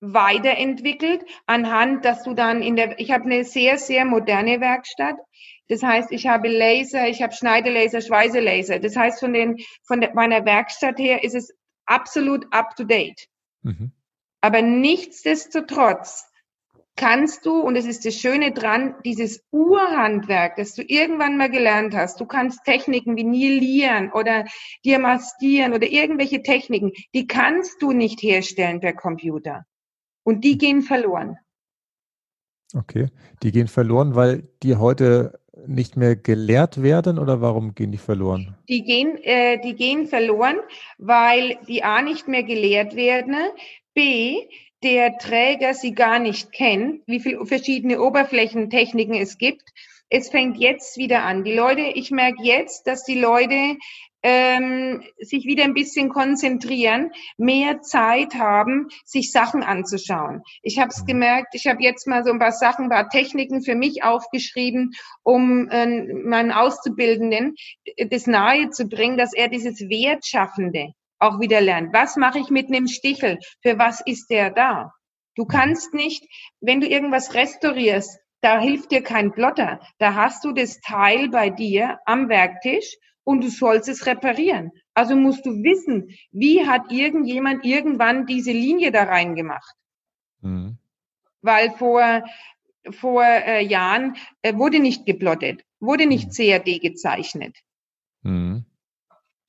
weiterentwickelt 0.00 1.22
anhand, 1.46 2.04
dass 2.04 2.22
du 2.22 2.34
dann 2.34 2.62
in 2.62 2.76
der, 2.76 2.98
ich 2.98 3.12
habe 3.12 3.24
eine 3.24 3.44
sehr, 3.44 3.78
sehr 3.78 4.04
moderne 4.04 4.60
Werkstatt. 4.60 5.16
Das 5.68 5.82
heißt, 5.82 6.10
ich 6.10 6.26
habe 6.26 6.48
Laser, 6.48 7.06
ich 7.08 7.22
habe 7.22 7.32
Schneidelaser, 7.32 8.00
Schweißelaser. 8.00 8.80
Das 8.80 8.96
heißt, 8.96 9.20
von 9.20 9.32
den, 9.32 9.58
von 9.86 10.00
der, 10.00 10.14
meiner 10.14 10.44
Werkstatt 10.44 10.98
her 10.98 11.22
ist 11.22 11.34
es 11.34 11.54
absolut 11.86 12.46
up 12.50 12.74
to 12.76 12.84
date. 12.84 13.28
Mhm. 13.62 13.92
Aber 14.40 14.62
nichtsdestotrotz 14.62 16.26
kannst 16.96 17.46
du, 17.46 17.60
und 17.60 17.76
es 17.76 17.86
ist 17.86 18.04
das 18.04 18.16
Schöne 18.16 18.52
dran, 18.52 18.94
dieses 19.04 19.42
Urhandwerk, 19.50 20.56
das 20.56 20.74
du 20.74 20.82
irgendwann 20.82 21.36
mal 21.36 21.50
gelernt 21.50 21.94
hast, 21.94 22.20
du 22.20 22.26
kannst 22.26 22.64
Techniken 22.64 23.16
wie 23.16 23.24
Nilieren 23.24 24.12
oder 24.12 24.44
Diamastieren 24.84 25.72
oder 25.72 25.86
irgendwelche 25.86 26.42
Techniken, 26.42 26.92
die 27.14 27.26
kannst 27.26 27.80
du 27.80 27.92
nicht 27.92 28.22
herstellen 28.22 28.80
per 28.80 28.92
Computer. 28.92 29.64
Und 30.22 30.44
die 30.44 30.58
gehen 30.58 30.82
verloren. 30.82 31.38
Okay, 32.74 33.08
die 33.42 33.50
gehen 33.50 33.68
verloren, 33.68 34.14
weil 34.14 34.48
die 34.62 34.76
heute 34.76 35.40
nicht 35.66 35.96
mehr 35.96 36.16
gelehrt 36.16 36.82
werden 36.82 37.18
oder 37.18 37.40
warum 37.40 37.74
gehen 37.74 37.92
die 37.92 37.98
verloren? 37.98 38.56
Die 38.68 38.82
gehen, 38.82 39.18
äh, 39.22 39.60
die 39.60 39.74
gehen 39.74 40.06
verloren, 40.06 40.56
weil 40.98 41.58
die 41.68 41.82
A 41.82 42.02
nicht 42.02 42.28
mehr 42.28 42.44
gelehrt 42.44 42.94
werden, 42.94 43.34
B 43.94 44.46
der 44.82 45.18
Träger 45.18 45.74
sie 45.74 45.94
gar 45.94 46.18
nicht 46.18 46.52
kennt, 46.52 47.02
wie 47.06 47.20
viele 47.20 47.44
verschiedene 47.44 48.00
Oberflächentechniken 48.00 49.14
es 49.14 49.36
gibt. 49.36 49.70
Es 50.08 50.30
fängt 50.30 50.56
jetzt 50.58 50.96
wieder 50.96 51.22
an. 51.24 51.44
Die 51.44 51.54
Leute, 51.54 51.82
ich 51.82 52.10
merke 52.10 52.42
jetzt, 52.42 52.86
dass 52.86 53.04
die 53.04 53.18
Leute 53.18 53.76
ähm, 54.22 55.02
sich 55.18 55.44
wieder 55.44 55.64
ein 55.64 55.74
bisschen 55.74 56.08
konzentrieren, 56.08 57.10
mehr 57.38 57.80
Zeit 57.80 58.34
haben, 58.34 58.88
sich 59.04 59.32
Sachen 59.32 59.62
anzuschauen. 59.62 60.42
Ich 60.62 60.78
habe 60.78 60.90
es 60.90 61.04
gemerkt, 61.04 61.54
ich 61.54 61.66
habe 61.66 61.82
jetzt 61.82 62.06
mal 62.06 62.24
so 62.24 62.30
ein 62.30 62.38
paar 62.38 62.52
Sachen, 62.52 62.84
ein 62.84 62.90
paar 62.90 63.08
Techniken 63.08 63.62
für 63.62 63.74
mich 63.74 64.02
aufgeschrieben, 64.02 64.92
um 65.22 65.68
äh, 65.68 66.12
meinen 66.12 66.52
Auszubildenden 66.52 67.54
das 68.10 68.26
nahe 68.26 68.70
zu 68.70 68.88
bringen, 68.88 69.16
dass 69.16 69.32
er 69.32 69.48
dieses 69.48 69.80
Wertschaffende 69.80 70.92
auch 71.18 71.40
wieder 71.40 71.60
lernt. 71.60 71.92
Was 71.92 72.16
mache 72.16 72.38
ich 72.38 72.50
mit 72.50 72.68
einem 72.68 72.88
Stichel? 72.88 73.38
Für 73.62 73.78
was 73.78 74.00
ist 74.04 74.30
der 74.30 74.50
da? 74.50 74.92
Du 75.36 75.44
kannst 75.44 75.94
nicht, 75.94 76.24
wenn 76.60 76.80
du 76.80 76.86
irgendwas 76.86 77.34
restaurierst, 77.34 78.18
da 78.42 78.58
hilft 78.58 78.90
dir 78.90 79.02
kein 79.02 79.32
Plotter. 79.32 79.80
Da 79.98 80.14
hast 80.14 80.44
du 80.44 80.52
das 80.52 80.80
Teil 80.80 81.28
bei 81.28 81.50
dir 81.50 81.98
am 82.06 82.28
Werktisch 82.28 82.96
und 83.24 83.42
du 83.42 83.48
sollst 83.48 83.88
es 83.88 84.06
reparieren. 84.06 84.72
Also 84.94 85.16
musst 85.16 85.46
du 85.46 85.62
wissen, 85.62 86.10
wie 86.32 86.66
hat 86.66 86.90
irgendjemand 86.90 87.64
irgendwann 87.64 88.26
diese 88.26 88.52
Linie 88.52 88.92
da 88.92 89.04
reingemacht? 89.04 89.74
Mhm. 90.40 90.78
Weil 91.42 91.70
vor, 91.72 92.24
vor 92.90 93.24
äh, 93.24 93.64
Jahren 93.64 94.16
äh, 94.42 94.54
wurde 94.54 94.80
nicht 94.80 95.06
geplottet, 95.06 95.64
wurde 95.78 96.06
nicht 96.06 96.28
mhm. 96.28 96.32
CAD 96.32 96.80
gezeichnet. 96.80 97.56
Mhm. 98.22 98.59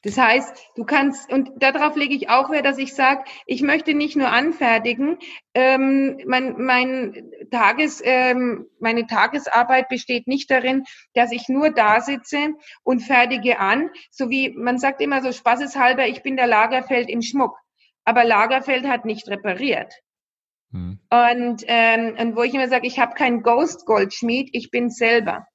Das 0.03 0.17
heißt, 0.17 0.57
du 0.75 0.83
kannst, 0.83 1.31
und 1.31 1.51
darauf 1.57 1.95
lege 1.95 2.15
ich 2.15 2.29
auch 2.29 2.49
Wert, 2.49 2.65
dass 2.65 2.79
ich 2.79 2.95
sage, 2.95 3.23
ich 3.45 3.61
möchte 3.61 3.93
nicht 3.93 4.15
nur 4.15 4.31
anfertigen, 4.31 5.19
ähm, 5.53 6.19
mein, 6.25 6.55
mein 6.57 7.31
Tages, 7.51 8.01
ähm, 8.03 8.67
meine 8.79 9.05
Tagesarbeit 9.05 9.89
besteht 9.89 10.27
nicht 10.27 10.49
darin, 10.49 10.85
dass 11.13 11.31
ich 11.31 11.49
nur 11.49 11.69
da 11.69 12.01
sitze 12.01 12.53
und 12.83 13.01
fertige 13.01 13.59
an, 13.59 13.91
so 14.09 14.29
wie 14.31 14.49
man 14.49 14.79
sagt 14.79 15.01
immer 15.01 15.21
so 15.21 15.31
spaßeshalber, 15.31 16.07
ich 16.07 16.23
bin 16.23 16.35
der 16.35 16.47
Lagerfeld 16.47 17.09
im 17.09 17.21
Schmuck. 17.21 17.55
Aber 18.03 18.23
Lagerfeld 18.23 18.87
hat 18.87 19.05
nicht 19.05 19.27
repariert. 19.27 19.93
Hm. 20.71 20.99
Und, 21.09 21.63
ähm, 21.67 22.15
und 22.17 22.35
wo 22.35 22.41
ich 22.41 22.53
immer 22.55 22.69
sage, 22.69 22.87
ich 22.87 22.97
habe 22.97 23.13
kein 23.13 23.43
Ghost 23.43 23.85
Goldschmied, 23.85 24.49
ich 24.53 24.71
bin 24.71 24.89
selber. 24.89 25.45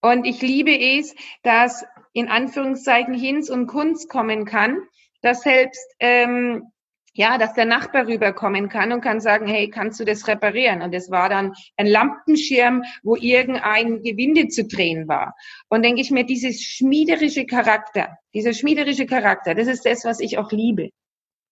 Und 0.00 0.24
ich 0.26 0.40
liebe 0.40 0.72
es, 0.72 1.14
dass 1.42 1.84
in 2.12 2.28
Anführungszeichen 2.28 3.14
Hinz 3.14 3.50
und 3.50 3.66
Kunst 3.66 4.08
kommen 4.08 4.44
kann, 4.44 4.78
dass 5.22 5.42
selbst 5.42 5.94
ähm, 6.00 6.70
ja, 7.12 7.38
dass 7.38 7.54
der 7.54 7.64
Nachbar 7.64 8.06
rüberkommen 8.06 8.68
kann 8.68 8.92
und 8.92 9.00
kann 9.00 9.20
sagen, 9.20 9.46
hey, 9.46 9.68
kannst 9.68 9.98
du 9.98 10.04
das 10.04 10.28
reparieren? 10.28 10.80
Und 10.82 10.94
es 10.94 11.10
war 11.10 11.28
dann 11.28 11.54
ein 11.76 11.86
Lampenschirm, 11.86 12.84
wo 13.02 13.16
irgendein 13.16 14.02
Gewinde 14.02 14.48
zu 14.48 14.64
drehen 14.64 15.08
war. 15.08 15.34
Und 15.68 15.84
denke 15.84 16.00
ich 16.00 16.10
mir, 16.10 16.24
dieses 16.24 16.62
schmiederische 16.62 17.46
Charakter, 17.46 18.16
dieser 18.32 18.52
schmiederische 18.52 19.06
Charakter, 19.06 19.54
das 19.54 19.66
ist 19.66 19.84
das, 19.84 20.04
was 20.04 20.20
ich 20.20 20.38
auch 20.38 20.52
liebe. 20.52 20.90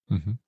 Mhm. 0.07 0.39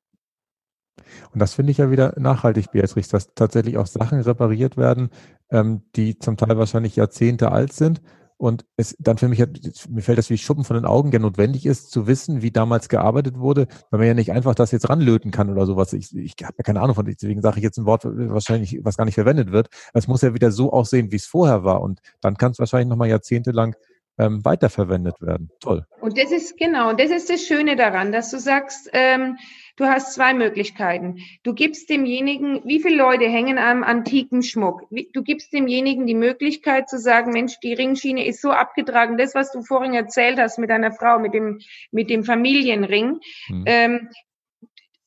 Und 1.32 1.40
das 1.40 1.54
finde 1.54 1.72
ich 1.72 1.78
ja 1.78 1.90
wieder 1.90 2.14
nachhaltig, 2.16 2.70
Beatrice, 2.70 3.10
dass 3.10 3.34
tatsächlich 3.34 3.78
auch 3.78 3.86
Sachen 3.86 4.20
repariert 4.20 4.76
werden, 4.76 5.10
ähm, 5.50 5.82
die 5.96 6.18
zum 6.18 6.36
Teil 6.36 6.56
wahrscheinlich 6.56 6.94
Jahrzehnte 6.94 7.50
alt 7.50 7.72
sind 7.72 8.00
und 8.40 8.64
es 8.78 8.96
dann 8.98 9.18
für 9.18 9.28
mich, 9.28 9.44
mir 9.90 10.00
fällt 10.00 10.16
das 10.16 10.30
wie 10.30 10.38
Schuppen 10.38 10.64
von 10.64 10.74
den 10.74 10.86
Augen, 10.86 11.10
der 11.10 11.20
notwendig 11.20 11.66
ist, 11.66 11.90
zu 11.90 12.06
wissen, 12.06 12.40
wie 12.40 12.50
damals 12.50 12.88
gearbeitet 12.88 13.38
wurde, 13.38 13.66
weil 13.90 13.98
man 13.98 14.08
ja 14.08 14.14
nicht 14.14 14.32
einfach 14.32 14.54
das 14.54 14.70
jetzt 14.70 14.88
ranlöten 14.88 15.30
kann 15.30 15.50
oder 15.50 15.66
sowas. 15.66 15.92
Ich, 15.92 16.16
ich 16.16 16.34
habe 16.42 16.54
ja 16.56 16.62
keine 16.64 16.80
Ahnung 16.80 16.94
von, 16.94 17.04
deswegen 17.04 17.42
sage 17.42 17.58
ich 17.58 17.62
jetzt 17.62 17.76
ein 17.76 17.84
Wort 17.84 18.04
wahrscheinlich, 18.06 18.80
was 18.82 18.96
gar 18.96 19.04
nicht 19.04 19.16
verwendet 19.16 19.52
wird. 19.52 19.68
Es 19.92 20.08
muss 20.08 20.22
ja 20.22 20.32
wieder 20.32 20.52
so 20.52 20.72
aussehen, 20.72 21.12
wie 21.12 21.16
es 21.16 21.26
vorher 21.26 21.64
war. 21.64 21.82
Und 21.82 22.00
dann 22.22 22.38
kann 22.38 22.52
es 22.52 22.58
wahrscheinlich 22.58 22.88
nochmal 22.88 23.10
jahrzehntelang 23.10 23.74
ähm, 24.20 24.44
weiterverwendet 24.44 25.20
werden. 25.22 25.50
Toll. 25.60 25.86
Und 26.00 26.18
das 26.18 26.30
ist 26.30 26.58
genau, 26.58 26.92
das 26.92 27.10
ist 27.10 27.30
das 27.30 27.46
Schöne 27.46 27.74
daran, 27.74 28.12
dass 28.12 28.30
du 28.30 28.38
sagst, 28.38 28.90
ähm, 28.92 29.38
du 29.76 29.86
hast 29.86 30.12
zwei 30.12 30.34
Möglichkeiten. 30.34 31.20
Du 31.42 31.54
gibst 31.54 31.88
demjenigen, 31.88 32.60
wie 32.66 32.80
viele 32.80 32.96
Leute 32.96 33.24
hängen 33.24 33.56
am 33.56 33.82
antiken 33.82 34.42
Schmuck? 34.42 34.82
Du 35.14 35.22
gibst 35.22 35.54
demjenigen 35.54 36.06
die 36.06 36.14
Möglichkeit 36.14 36.90
zu 36.90 36.98
sagen, 36.98 37.32
Mensch, 37.32 37.58
die 37.60 37.72
Ringschiene 37.72 38.26
ist 38.26 38.42
so 38.42 38.50
abgetragen. 38.50 39.16
Das, 39.16 39.34
was 39.34 39.52
du 39.52 39.62
vorhin 39.62 39.94
erzählt 39.94 40.38
hast 40.38 40.58
mit 40.58 40.68
deiner 40.68 40.92
Frau, 40.92 41.18
mit 41.18 41.32
dem, 41.32 41.60
mit 41.90 42.10
dem 42.10 42.22
Familienring. 42.22 43.20
Mhm. 43.48 43.64
Ähm, 43.64 44.08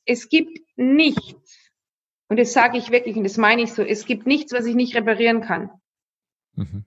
es 0.06 0.28
gibt 0.28 0.58
nichts, 0.74 1.70
und 2.28 2.38
das 2.38 2.52
sage 2.52 2.78
ich 2.78 2.90
wirklich, 2.90 3.16
und 3.16 3.24
das 3.24 3.36
meine 3.36 3.62
ich 3.62 3.72
so, 3.72 3.82
es 3.82 4.06
gibt 4.06 4.26
nichts, 4.26 4.52
was 4.52 4.66
ich 4.66 4.74
nicht 4.74 4.96
reparieren 4.96 5.40
kann. 5.40 5.70
Mhm. 6.56 6.84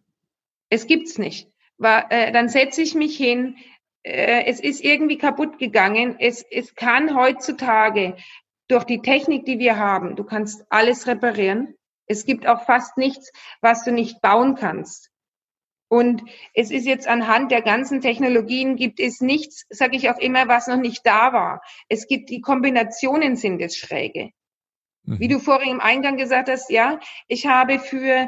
Es 0.70 0.88
gibt's 0.88 1.18
nicht 1.18 1.50
war, 1.78 2.12
äh, 2.12 2.32
dann 2.32 2.50
setze 2.50 2.82
ich 2.82 2.96
mich 2.96 3.18
hin, 3.18 3.58
äh, 4.04 4.46
es 4.46 4.60
ist 4.60 4.84
irgendwie 4.84 5.18
kaputt 5.18 5.60
gegangen. 5.60 6.16
Es, 6.20 6.44
es 6.50 6.76
kann 6.76 7.16
heutzutage 7.16 8.16
durch 8.68 8.84
die 8.84 9.02
Technik, 9.02 9.46
die 9.46 9.60
wir 9.60 9.78
haben, 9.78 10.16
du 10.16 10.24
kannst 10.24 10.66
alles 10.70 11.08
reparieren. 11.08 11.76
Es 12.06 12.26
gibt 12.26 12.48
auch 12.48 12.66
fast 12.66 12.98
nichts, 12.98 13.32
was 13.62 13.84
du 13.84 13.92
nicht 13.92 14.22
bauen 14.22 14.56
kannst. 14.56 15.12
Und 15.90 16.22
es 16.54 16.70
ist 16.70 16.86
jetzt 16.86 17.08
anhand 17.08 17.52
der 17.52 17.62
ganzen 17.62 18.02
Technologien 18.02 18.76
gibt 18.76 19.00
es 19.00 19.22
nichts, 19.22 19.66
sage 19.70 19.96
ich 19.96 20.10
auch 20.10 20.18
immer, 20.18 20.48
was 20.48 20.68
noch 20.68 20.78
nicht 20.78 21.06
da 21.06 21.32
war. 21.32 21.62
Es 21.88 22.08
gibt 22.08 22.30
die 22.30 22.42
Kombinationen 22.42 23.38
sind 23.38 23.62
das 23.62 23.78
Schräge. 23.78 24.32
Mhm. 25.04 25.20
Wie 25.20 25.28
du 25.30 25.40
vorhin 25.40 25.72
im 25.72 25.80
Eingang 25.80 26.18
gesagt 26.18 26.50
hast, 26.50 26.70
ja, 26.70 27.00
ich 27.28 27.48
habe 27.48 27.80
für 27.80 28.28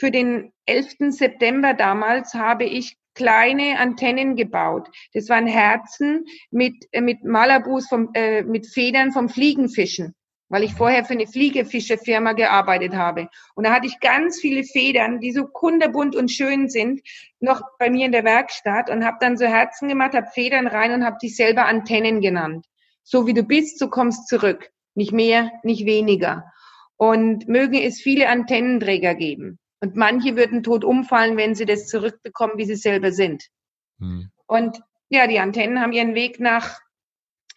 für 0.00 0.10
den 0.10 0.50
11. 0.64 1.12
September 1.12 1.74
damals 1.74 2.32
habe 2.32 2.64
ich 2.64 2.96
kleine 3.14 3.78
Antennen 3.78 4.34
gebaut. 4.34 4.88
Das 5.12 5.28
waren 5.28 5.46
Herzen 5.46 6.24
mit, 6.50 6.86
äh, 6.92 7.02
mit 7.02 7.22
Malabus, 7.22 7.86
vom, 7.86 8.08
äh, 8.14 8.42
mit 8.42 8.66
Federn 8.66 9.12
vom 9.12 9.28
Fliegenfischen, 9.28 10.14
weil 10.48 10.64
ich 10.64 10.72
vorher 10.72 11.04
für 11.04 11.12
eine 11.12 11.26
Fliegefischefirma 11.26 12.32
gearbeitet 12.32 12.94
habe. 12.94 13.28
Und 13.54 13.66
da 13.66 13.74
hatte 13.74 13.88
ich 13.88 14.00
ganz 14.00 14.40
viele 14.40 14.64
Federn, 14.64 15.20
die 15.20 15.32
so 15.32 15.46
kunderbunt 15.46 16.16
und 16.16 16.30
schön 16.30 16.70
sind, 16.70 17.02
noch 17.38 17.60
bei 17.78 17.90
mir 17.90 18.06
in 18.06 18.12
der 18.12 18.24
Werkstatt 18.24 18.88
und 18.88 19.04
habe 19.04 19.18
dann 19.20 19.36
so 19.36 19.44
Herzen 19.44 19.86
gemacht, 19.88 20.14
habe 20.14 20.28
Federn 20.32 20.66
rein 20.66 20.92
und 20.92 21.04
habe 21.04 21.18
die 21.20 21.28
selber 21.28 21.66
Antennen 21.66 22.22
genannt. 22.22 22.64
So 23.02 23.26
wie 23.26 23.34
du 23.34 23.42
bist, 23.42 23.78
so 23.78 23.88
kommst 23.88 24.28
zurück. 24.28 24.70
Nicht 24.94 25.12
mehr, 25.12 25.50
nicht 25.62 25.84
weniger. 25.84 26.50
Und 26.96 27.48
mögen 27.48 27.74
es 27.82 28.00
viele 28.00 28.30
Antennenträger 28.30 29.14
geben. 29.14 29.58
Und 29.80 29.96
manche 29.96 30.36
würden 30.36 30.62
tot 30.62 30.84
umfallen, 30.84 31.36
wenn 31.36 31.54
sie 31.54 31.64
das 31.64 31.86
zurückbekommen, 31.86 32.58
wie 32.58 32.66
sie 32.66 32.76
selber 32.76 33.12
sind. 33.12 33.48
Hm. 33.98 34.30
Und 34.46 34.82
ja, 35.08 35.26
die 35.26 35.40
Antennen 35.40 35.80
haben 35.80 35.92
ihren 35.92 36.14
Weg 36.14 36.38
nach, 36.38 36.78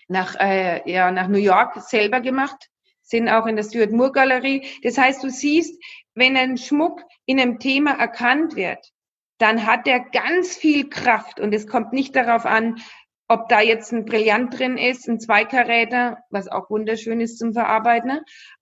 nach, 0.07 0.35
äh, 0.39 0.89
ja, 0.89 1.11
nach 1.11 1.27
New 1.27 1.37
York 1.37 1.81
selber 1.81 2.21
gemacht, 2.21 2.69
sind 3.01 3.29
auch 3.29 3.45
in 3.45 3.55
der 3.57 3.63
Stuart 3.63 3.91
Moore 3.91 4.11
Galerie. 4.11 4.65
Das 4.83 4.97
heißt, 4.97 5.23
du 5.23 5.29
siehst, 5.29 5.79
wenn 6.15 6.37
ein 6.37 6.57
Schmuck 6.57 7.01
in 7.25 7.39
einem 7.39 7.59
Thema 7.59 7.91
erkannt 7.91 8.55
wird, 8.55 8.91
dann 9.37 9.65
hat 9.65 9.87
er 9.87 9.99
ganz 9.99 10.55
viel 10.55 10.89
Kraft 10.89 11.39
und 11.39 11.53
es 11.53 11.67
kommt 11.67 11.91
nicht 11.91 12.15
darauf 12.15 12.45
an, 12.45 12.81
ob 13.27 13.49
da 13.49 13.61
jetzt 13.61 13.91
ein 13.91 14.05
Brillant 14.05 14.57
drin 14.57 14.77
ist, 14.77 15.07
ein 15.07 15.19
Zweikaräter, 15.19 16.19
was 16.29 16.47
auch 16.47 16.69
wunderschön 16.69 17.19
ist 17.19 17.39
zum 17.39 17.53
Verarbeiten, 17.53 18.21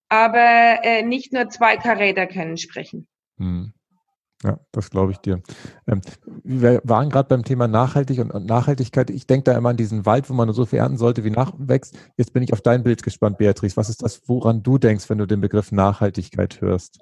aber 0.10 0.84
äh, 0.84 1.04
nicht 1.04 1.34
nur 1.34 1.50
Zweikaräter 1.50 2.28
können 2.28 2.58
sprechen. 2.58 3.08
Hm. 3.42 3.74
Ja, 4.44 4.60
das 4.72 4.90
glaube 4.90 5.12
ich 5.12 5.18
dir. 5.20 5.42
Ähm, 5.88 6.02
wir 6.44 6.82
waren 6.84 7.10
gerade 7.10 7.28
beim 7.28 7.44
Thema 7.44 7.68
Nachhaltig 7.68 8.20
und, 8.20 8.46
Nachhaltigkeit. 8.46 9.12
Ich 9.12 9.28
denke 9.28 9.44
da 9.44 9.58
immer 9.58 9.70
an 9.70 9.78
diesen 9.78 10.06
Wald, 10.06 10.30
wo 10.30 10.34
man 10.34 10.48
nur 10.48 10.56
so 10.56 10.66
viel 10.66 10.80
ernten 10.80 10.98
sollte, 10.98 11.24
wie 11.24 11.30
nachwächst. 11.30 11.96
Jetzt 12.18 12.34
bin 12.34 12.42
ich 12.42 12.52
auf 12.54 12.62
dein 12.62 12.84
Bild 12.84 13.04
gespannt, 13.04 13.38
Beatrice. 13.38 13.78
Was 13.78 13.90
ist 13.90 14.02
das, 14.02 14.28
woran 14.28 14.64
du 14.64 14.80
denkst, 14.80 15.10
wenn 15.10 15.20
du 15.20 15.28
den 15.28 15.42
Begriff 15.42 15.72
Nachhaltigkeit 15.72 16.60
hörst? 16.62 17.00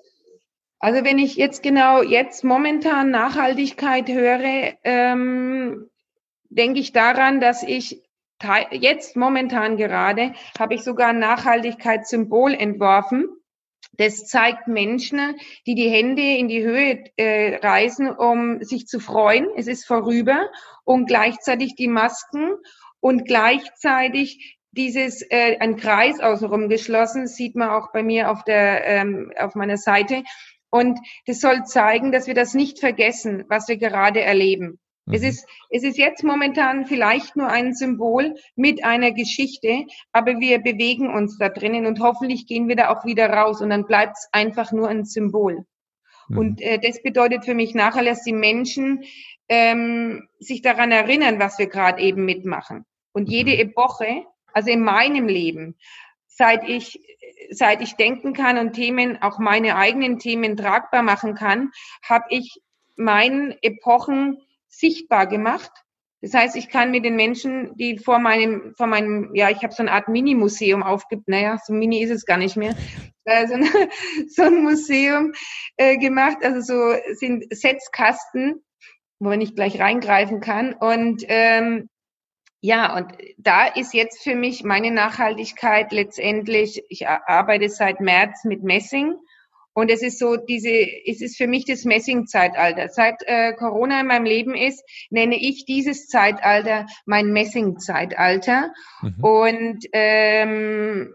Also 0.80 1.04
wenn 1.06 1.18
ich 1.18 1.36
jetzt 1.36 1.64
genau 1.64 2.02
jetzt 2.02 2.44
momentan 2.44 3.10
Nachhaltigkeit 3.10 4.10
höre, 4.10 4.74
ähm, 4.84 5.90
denke 6.50 6.80
ich 6.80 6.92
daran, 6.92 7.40
dass 7.40 7.64
ich 7.64 8.02
jetzt 8.72 9.18
momentan 9.18 9.76
gerade 9.76 10.34
habe 10.58 10.74
ich 10.74 10.84
sogar 10.84 11.10
ein 11.10 11.20
Nachhaltigkeitssymbol 11.20 12.54
entworfen 12.54 13.39
das 13.92 14.26
zeigt 14.26 14.68
Menschen, 14.68 15.36
die 15.66 15.76
die 15.76 15.90
Hände 15.90 16.22
in 16.22 16.48
die 16.48 16.64
Höhe 16.64 17.04
äh, 17.18 17.56
reißen, 17.58 18.10
um 18.10 18.64
sich 18.64 18.88
zu 18.88 19.00
freuen. 19.00 19.48
Es 19.56 19.68
ist 19.68 19.86
vorüber 19.86 20.50
und 20.86 21.08
gleichzeitig 21.08 21.76
die 21.76 21.88
Masken 21.88 22.56
und 23.00 23.26
gleichzeitig 23.26 24.58
dieses 24.72 25.22
äh, 25.30 25.58
ein 25.60 25.76
Kreis 25.76 26.20
außenrum 26.20 26.70
geschlossen, 26.70 27.28
sieht 27.28 27.56
man 27.56 27.70
auch 27.70 27.92
bei 27.92 28.04
mir 28.04 28.32
auf 28.32 28.44
der 28.44 28.86
ähm, 28.86 29.32
auf 29.38 29.56
meiner 29.56 29.78
Seite. 29.78 30.24
Und 30.70 31.00
das 31.26 31.40
soll 31.40 31.64
zeigen, 31.66 32.12
dass 32.12 32.28
wir 32.28 32.36
das 32.36 32.54
nicht 32.54 32.80
vergessen, 32.80 33.44
was 33.50 33.68
wir 33.68 33.78
gerade 33.78 34.22
erleben. 34.22 34.80
Mhm. 35.10 35.16
Es, 35.16 35.24
ist, 35.24 35.48
es 35.70 35.84
ist 35.84 35.98
jetzt 35.98 36.24
momentan 36.24 36.86
vielleicht 36.86 37.36
nur 37.36 37.48
ein 37.48 37.74
Symbol 37.74 38.36
mit 38.56 38.84
einer 38.84 39.12
Geschichte, 39.12 39.86
aber 40.14 40.40
wir 40.40 40.60
bewegen 40.60 41.14
uns 41.14 41.38
da 41.38 41.50
drinnen 41.50 41.86
und 41.86 42.00
hoffentlich 42.00 42.48
gehen 42.48 42.68
wir 42.68 42.76
da 42.76 42.90
auch 42.90 43.06
wieder 43.06 43.30
raus 43.30 43.62
und 43.62 43.70
dann 43.72 43.86
bleibt 43.86 44.18
es 44.18 44.30
einfach 44.32 44.72
nur 44.72 44.88
ein 44.88 45.06
Symbol. 45.06 45.66
Mhm. 46.28 46.38
Und 46.38 46.62
äh, 46.62 46.80
das 46.80 47.02
bedeutet 47.02 47.46
für 47.46 47.56
mich 47.56 47.74
nachher, 47.74 48.04
dass 48.04 48.24
die 48.24 48.34
Menschen 48.34 49.04
ähm, 49.48 50.28
sich 50.40 50.62
daran 50.62 50.92
erinnern, 50.92 51.40
was 51.40 51.58
wir 51.58 51.68
gerade 51.68 52.02
eben 52.02 52.24
mitmachen. 52.24 52.86
Und 53.12 53.28
mhm. 53.28 53.34
jede 53.34 53.58
Epoche, 53.58 54.26
also 54.54 54.70
in 54.70 54.82
meinem 54.82 55.28
Leben, 55.28 55.76
seit 56.28 56.68
ich 56.70 57.00
seit 57.52 57.82
ich 57.82 57.96
denken 57.96 58.34
kann 58.34 58.58
und 58.58 58.74
Themen, 58.74 59.22
auch 59.22 59.40
meine 59.40 59.76
eigenen 59.76 60.20
Themen 60.20 60.56
tragbar 60.56 61.02
machen 61.02 61.34
kann, 61.34 61.72
habe 62.04 62.26
ich 62.30 62.62
meinen 62.96 63.56
Epochen 63.62 64.38
sichtbar 64.70 65.28
gemacht. 65.28 65.72
Das 66.22 66.34
heißt, 66.34 66.56
ich 66.56 66.70
kann 66.70 66.92
mit 66.92 67.06
den 67.06 67.16
Menschen, 67.16 67.76
die 67.78 67.98
vor 67.98 68.20
meinem, 68.20 68.74
vor 68.76 68.88
meinem, 68.88 69.34
ja, 69.34 69.50
ich 69.50 69.64
habe 69.64 69.74
so 69.74 69.84
eine 69.84 69.92
Art 69.92 70.10
Mini-Museum 70.10 70.84
aufgibt, 70.84 71.28
naja, 71.28 71.58
so 71.64 71.74
mini 71.74 72.02
ist 72.02 72.12
es 72.12 72.26
gar 72.26 72.38
nicht 72.38 72.58
mehr, 72.58 72.76
äh, 73.26 73.48
so, 74.28 74.44
ein, 74.44 74.64
Museum 74.64 75.34
äh, 75.78 75.98
gemacht, 75.98 76.38
also 76.42 76.62
so 76.62 76.96
sind 77.14 77.46
Setzkasten, 77.50 78.64
wo 79.20 79.30
man 79.30 79.40
nicht 79.40 79.56
gleich 79.56 79.80
reingreifen 79.80 80.42
kann. 80.42 80.74
Und 80.74 81.24
ähm, 81.28 81.90
ja, 82.62 82.98
und 82.98 83.14
da 83.38 83.68
ist 83.68 83.94
jetzt 83.94 84.22
für 84.22 84.36
mich 84.36 84.66
meine 84.66 84.92
Nachhaltigkeit 84.92 85.94
letztendlich, 85.94 86.84
ich 86.90 87.08
arbeite 87.08 87.70
seit 87.70 88.02
März 88.02 88.44
mit 88.44 88.64
Messing 88.64 89.16
und 89.80 89.90
es 89.90 90.02
ist 90.02 90.20
so 90.20 90.36
diese, 90.36 90.70
es 90.70 91.22
ist 91.22 91.38
für 91.38 91.48
mich 91.48 91.66
das 91.66 91.86
Messing-Zeitalter. 91.86 92.90
Seit 92.90 93.16
äh, 93.26 93.54
Corona 93.54 94.02
in 94.02 94.08
meinem 94.08 94.26
Leben 94.26 94.56
ist, 94.56 94.84
nenne 95.10 95.38
ich 95.38 95.66
dieses 95.66 96.08
Zeitalter 96.08 96.86
mein 97.06 97.32
Messing-Zeitalter 97.32 98.74
mhm. 99.02 99.24
und 99.24 99.86
ähm, 99.94 101.14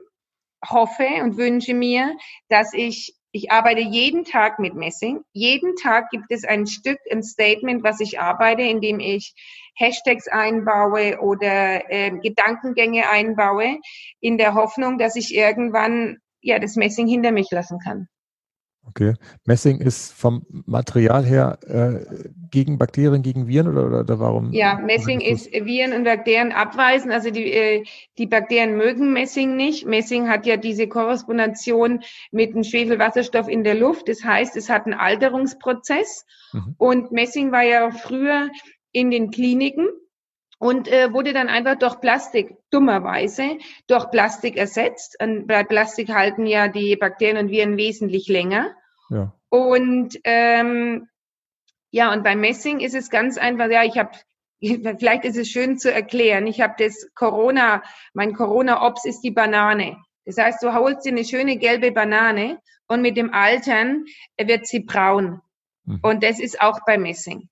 hoffe 0.66 1.06
und 1.22 1.36
wünsche 1.36 1.74
mir, 1.74 2.16
dass 2.48 2.72
ich 2.72 3.14
ich 3.36 3.50
arbeite 3.50 3.80
jeden 3.80 4.24
Tag 4.24 4.60
mit 4.60 4.74
Messing. 4.76 5.20
Jeden 5.32 5.74
Tag 5.74 6.10
gibt 6.10 6.26
es 6.28 6.44
ein 6.44 6.68
Stück, 6.68 7.00
ein 7.10 7.24
Statement, 7.24 7.82
was 7.82 7.98
ich 7.98 8.20
arbeite, 8.20 8.62
indem 8.62 9.00
ich 9.00 9.34
Hashtags 9.76 10.28
einbaue 10.28 11.18
oder 11.20 11.90
äh, 11.90 12.12
Gedankengänge 12.22 13.10
einbaue, 13.10 13.80
in 14.20 14.38
der 14.38 14.54
Hoffnung, 14.54 14.98
dass 14.98 15.16
ich 15.16 15.34
irgendwann 15.34 16.18
ja 16.42 16.60
das 16.60 16.76
Messing 16.76 17.08
hinter 17.08 17.32
mich 17.32 17.50
lassen 17.50 17.80
kann. 17.80 18.06
Okay. 18.86 19.14
Messing 19.44 19.80
ist 19.80 20.12
vom 20.12 20.46
Material 20.66 21.24
her 21.24 21.58
äh, 21.66 22.04
gegen 22.50 22.78
Bakterien, 22.78 23.22
gegen 23.22 23.48
Viren 23.48 23.68
oder, 23.68 23.86
oder, 23.86 24.00
oder 24.00 24.20
warum? 24.20 24.52
Ja, 24.52 24.78
Messing 24.78 25.20
ist 25.20 25.50
Viren 25.52 25.92
und 25.92 26.04
Bakterien 26.04 26.52
abweisen. 26.52 27.10
Also 27.10 27.30
die, 27.30 27.52
äh, 27.52 27.84
die 28.18 28.26
Bakterien 28.26 28.76
mögen 28.76 29.12
Messing 29.12 29.56
nicht. 29.56 29.86
Messing 29.86 30.28
hat 30.28 30.46
ja 30.46 30.56
diese 30.56 30.86
Korrespondation 30.86 32.00
mit 32.30 32.54
dem 32.54 32.62
Schwefelwasserstoff 32.62 33.48
in 33.48 33.64
der 33.64 33.74
Luft. 33.74 34.08
Das 34.08 34.22
heißt, 34.22 34.56
es 34.56 34.68
hat 34.68 34.84
einen 34.84 34.94
Alterungsprozess. 34.94 36.26
Mhm. 36.52 36.74
Und 36.78 37.12
Messing 37.12 37.52
war 37.52 37.64
ja 37.64 37.90
früher 37.90 38.50
in 38.92 39.10
den 39.10 39.30
Kliniken 39.30 39.88
und 40.64 40.88
äh, 40.88 41.12
wurde 41.12 41.34
dann 41.34 41.50
einfach 41.50 41.74
durch 41.74 42.00
Plastik, 42.00 42.56
dummerweise, 42.70 43.58
durch 43.86 44.10
Plastik 44.10 44.56
ersetzt. 44.56 45.14
Und 45.20 45.46
bei 45.46 45.62
Plastik 45.62 46.08
halten 46.08 46.46
ja 46.46 46.68
die 46.68 46.96
Bakterien 46.96 47.36
und 47.36 47.50
Viren 47.50 47.76
wesentlich 47.76 48.28
länger. 48.28 48.74
Ja. 49.10 49.34
Und 49.50 50.18
ähm, 50.24 51.06
ja, 51.90 52.14
und 52.14 52.24
beim 52.24 52.40
Messing 52.40 52.80
ist 52.80 52.94
es 52.94 53.10
ganz 53.10 53.36
einfach, 53.36 53.68
ja, 53.68 53.84
ich 53.84 53.98
habe, 53.98 54.12
vielleicht 54.98 55.26
ist 55.26 55.36
es 55.36 55.50
schön 55.50 55.76
zu 55.76 55.92
erklären, 55.92 56.46
ich 56.46 56.62
habe 56.62 56.76
das 56.78 57.10
Corona, 57.14 57.82
mein 58.14 58.32
Corona-Ops 58.32 59.04
ist 59.04 59.20
die 59.20 59.32
Banane. 59.32 59.98
Das 60.24 60.38
heißt, 60.38 60.62
du 60.62 60.72
holst 60.72 61.04
dir 61.04 61.12
eine 61.12 61.26
schöne 61.26 61.58
gelbe 61.58 61.92
Banane 61.92 62.58
und 62.88 63.02
mit 63.02 63.18
dem 63.18 63.34
Altern 63.34 64.06
wird 64.40 64.66
sie 64.66 64.80
braun. 64.80 65.42
Mhm. 65.84 66.00
Und 66.00 66.22
das 66.22 66.40
ist 66.40 66.58
auch 66.62 66.80
bei 66.86 66.96
Messing. 66.96 67.50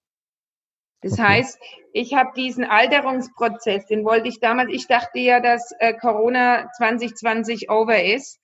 Das 1.02 1.14
okay. 1.14 1.22
heißt, 1.22 1.58
ich 1.92 2.14
habe 2.14 2.30
diesen 2.36 2.64
Alterungsprozess, 2.64 3.86
den 3.86 4.04
wollte 4.04 4.28
ich 4.28 4.40
damals, 4.40 4.70
ich 4.72 4.86
dachte 4.86 5.18
ja, 5.18 5.40
dass 5.40 5.72
äh, 5.78 5.94
Corona 5.94 6.70
2020 6.76 7.70
over 7.70 8.02
ist 8.02 8.38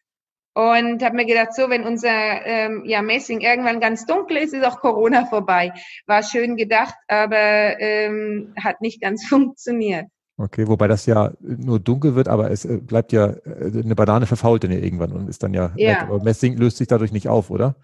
und 0.55 1.05
habe 1.05 1.15
mir 1.15 1.25
gedacht, 1.25 1.55
so, 1.55 1.71
wenn 1.71 1.85
unser 1.85 2.11
ähm, 2.11 2.83
ja, 2.85 3.01
Messing 3.01 3.41
irgendwann 3.41 3.79
ganz 3.79 4.07
dunkel 4.07 4.39
ist, 4.39 4.55
ist 4.55 4.65
auch 4.65 4.81
Corona 4.81 5.25
vorbei. 5.27 5.73
War 6.07 6.25
schön 6.25 6.57
gedacht, 6.57 6.95
aber 7.07 7.79
ähm, 7.81 8.55
hat 8.61 8.81
nicht 8.81 9.01
ganz 9.01 9.25
funktioniert. 9.29 10.07
Okay, 10.37 10.69
wobei 10.69 10.87
das 10.87 11.07
ja 11.07 11.33
nur 11.41 11.81
dunkel 11.81 12.15
wird, 12.15 12.29
aber 12.29 12.51
es 12.51 12.65
äh, 12.65 12.79
bleibt 12.79 13.13
ja, 13.13 13.27
äh, 13.27 13.83
eine 13.85 13.95
Banane 13.95 14.27
verfault 14.27 14.65
dann 14.65 14.73
ja 14.73 14.79
irgendwann 14.79 15.13
und 15.13 15.29
ist 15.29 15.43
dann 15.43 15.55
ja, 15.55 15.73
ja. 15.77 16.03
Aber 16.03 16.23
Messing 16.23 16.57
löst 16.57 16.77
sich 16.77 16.89
dadurch 16.89 17.13
nicht 17.13 17.29
auf, 17.29 17.51
oder? 17.51 17.77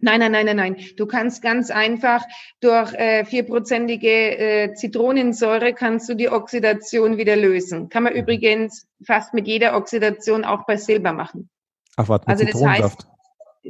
Nein, 0.00 0.20
nein, 0.20 0.32
nein, 0.32 0.46
nein, 0.46 0.56
nein. 0.56 0.76
Du 0.96 1.06
kannst 1.06 1.42
ganz 1.42 1.70
einfach 1.70 2.24
durch 2.60 2.94
äh, 2.94 3.24
vierprozentige 3.24 4.38
äh, 4.38 4.74
Zitronensäure 4.74 5.74
kannst 5.74 6.08
du 6.08 6.14
die 6.14 6.30
Oxidation 6.30 7.16
wieder 7.16 7.34
lösen. 7.34 7.88
Kann 7.88 8.04
man 8.04 8.12
mhm. 8.12 8.20
übrigens 8.20 8.86
fast 9.04 9.34
mit 9.34 9.48
jeder 9.48 9.76
Oxidation 9.76 10.44
auch 10.44 10.66
bei 10.66 10.76
Silber 10.76 11.12
machen. 11.12 11.50
Ach, 11.96 12.08
warte, 12.08 12.28
also 12.28 12.44
das 12.44 12.64
heißt, 12.64 13.08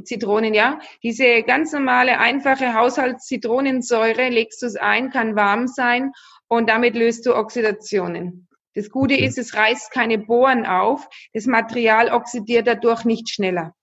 Zitronen, 0.05 0.55
ja. 0.55 0.81
Diese 1.03 1.43
ganz 1.43 1.73
normale, 1.73 2.19
einfache 2.19 2.75
Haushaltszitronensäure 2.75 4.29
legst 4.29 4.63
du 4.63 4.67
es 4.67 4.77
ein, 4.77 5.11
kann 5.11 5.35
warm 5.35 5.67
sein 5.67 6.13
und 6.47 6.69
damit 6.69 6.95
löst 6.95 7.27
du 7.27 7.35
Oxidationen. 7.35 8.49
Das 8.75 8.91
Gute 8.91 9.15
okay. 9.15 9.25
ist, 9.25 9.39
es 9.39 9.55
reißt 9.55 9.91
keine 9.91 10.19
Bohren 10.19 10.67
auf. 10.67 11.09
Das 11.33 11.47
Material 11.47 12.11
oxidiert 12.13 12.67
dadurch 12.67 13.05
nicht 13.05 13.31
schneller. 13.31 13.75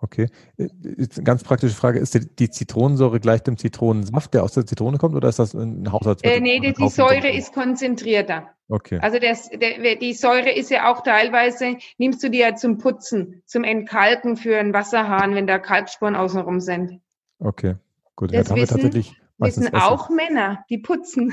Okay. 0.00 0.28
Eine 0.58 1.24
ganz 1.24 1.42
praktische 1.42 1.74
Frage. 1.74 1.98
Ist 1.98 2.18
die, 2.38 2.50
Zitronensäure 2.50 3.18
gleich 3.18 3.42
dem 3.42 3.56
Zitronensaft, 3.56 4.32
der 4.32 4.44
aus 4.44 4.52
der 4.52 4.64
Zitrone 4.64 4.98
kommt, 4.98 5.16
oder 5.16 5.28
ist 5.28 5.40
das 5.40 5.54
ein 5.54 5.90
Haushaltsmittel? 5.90 6.38
Äh, 6.38 6.40
nee, 6.40 6.60
die, 6.60 6.72
die 6.72 6.88
Säure 6.88 7.30
ist 7.30 7.52
konzentrierter. 7.52 8.48
Okay. 8.68 8.98
Also 9.00 9.18
das, 9.18 9.48
der, 9.48 9.96
die 9.96 10.12
Säure 10.12 10.52
ist 10.52 10.70
ja 10.70 10.92
auch 10.92 11.02
teilweise, 11.02 11.78
nimmst 11.96 12.22
du 12.22 12.30
die 12.30 12.38
ja 12.38 12.54
zum 12.54 12.78
Putzen, 12.78 13.42
zum 13.46 13.64
Entkalken 13.64 14.36
für 14.36 14.58
einen 14.58 14.72
Wasserhahn, 14.72 15.34
wenn 15.34 15.46
da 15.46 15.58
Kalkspuren 15.58 16.14
außenrum 16.14 16.60
sind. 16.60 17.00
Okay, 17.40 17.76
gut. 18.14 18.32
Das 18.32 18.50
ja, 18.50 18.56
wissen, 18.56 19.14
wissen 19.38 19.74
auch 19.74 20.10
Männer, 20.10 20.64
die 20.68 20.78
putzen. 20.78 21.32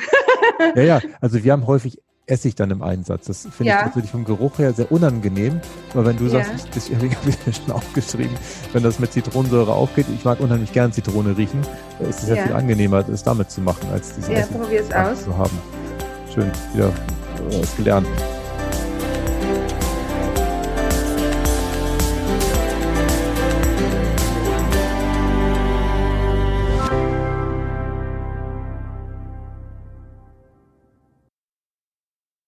ja, 0.76 0.82
ja, 0.82 1.02
also 1.22 1.44
wir 1.44 1.52
haben 1.52 1.68
häufig 1.68 2.02
Essig 2.28 2.56
dann 2.56 2.72
im 2.72 2.82
Einsatz. 2.82 3.26
Das 3.26 3.42
finde 3.44 3.66
ja. 3.72 3.80
ich 3.80 3.86
natürlich 3.86 4.12
vom 4.12 4.26
Geruch 4.26 4.58
her 4.58 4.74
sehr 4.74 4.92
unangenehm. 4.92 5.62
Aber 5.94 6.06
wenn 6.06 6.18
du 6.18 6.26
ja. 6.26 6.44
sagst, 6.44 6.68
das 6.76 6.90
habe 6.90 7.08
ich 7.08 7.56
schon 7.56 7.72
aufgeschrieben, 7.72 8.36
wenn 8.74 8.84
das 8.84 9.00
mit 9.00 9.14
Zitronensäure 9.14 9.74
aufgeht, 9.74 10.08
ich 10.14 10.26
mag 10.26 10.40
unheimlich 10.40 10.72
gern 10.72 10.92
Zitrone 10.92 11.38
riechen, 11.38 11.62
ist 12.08 12.24
es 12.24 12.30
ja. 12.30 12.44
viel 12.44 12.54
angenehmer, 12.54 13.04
das 13.04 13.24
damit 13.24 13.52
zu 13.52 13.62
machen, 13.62 13.88
als 13.92 14.16
diese 14.16 14.34
ja, 14.34 14.40
Essig 14.40 14.58
probier's 14.58 14.92
aus. 14.92 15.24
zu 15.24 15.38
haben. 15.38 15.58
Schön, 16.34 16.52
wieder 16.74 16.92
was 17.52 17.76
gelernt. 17.78 18.08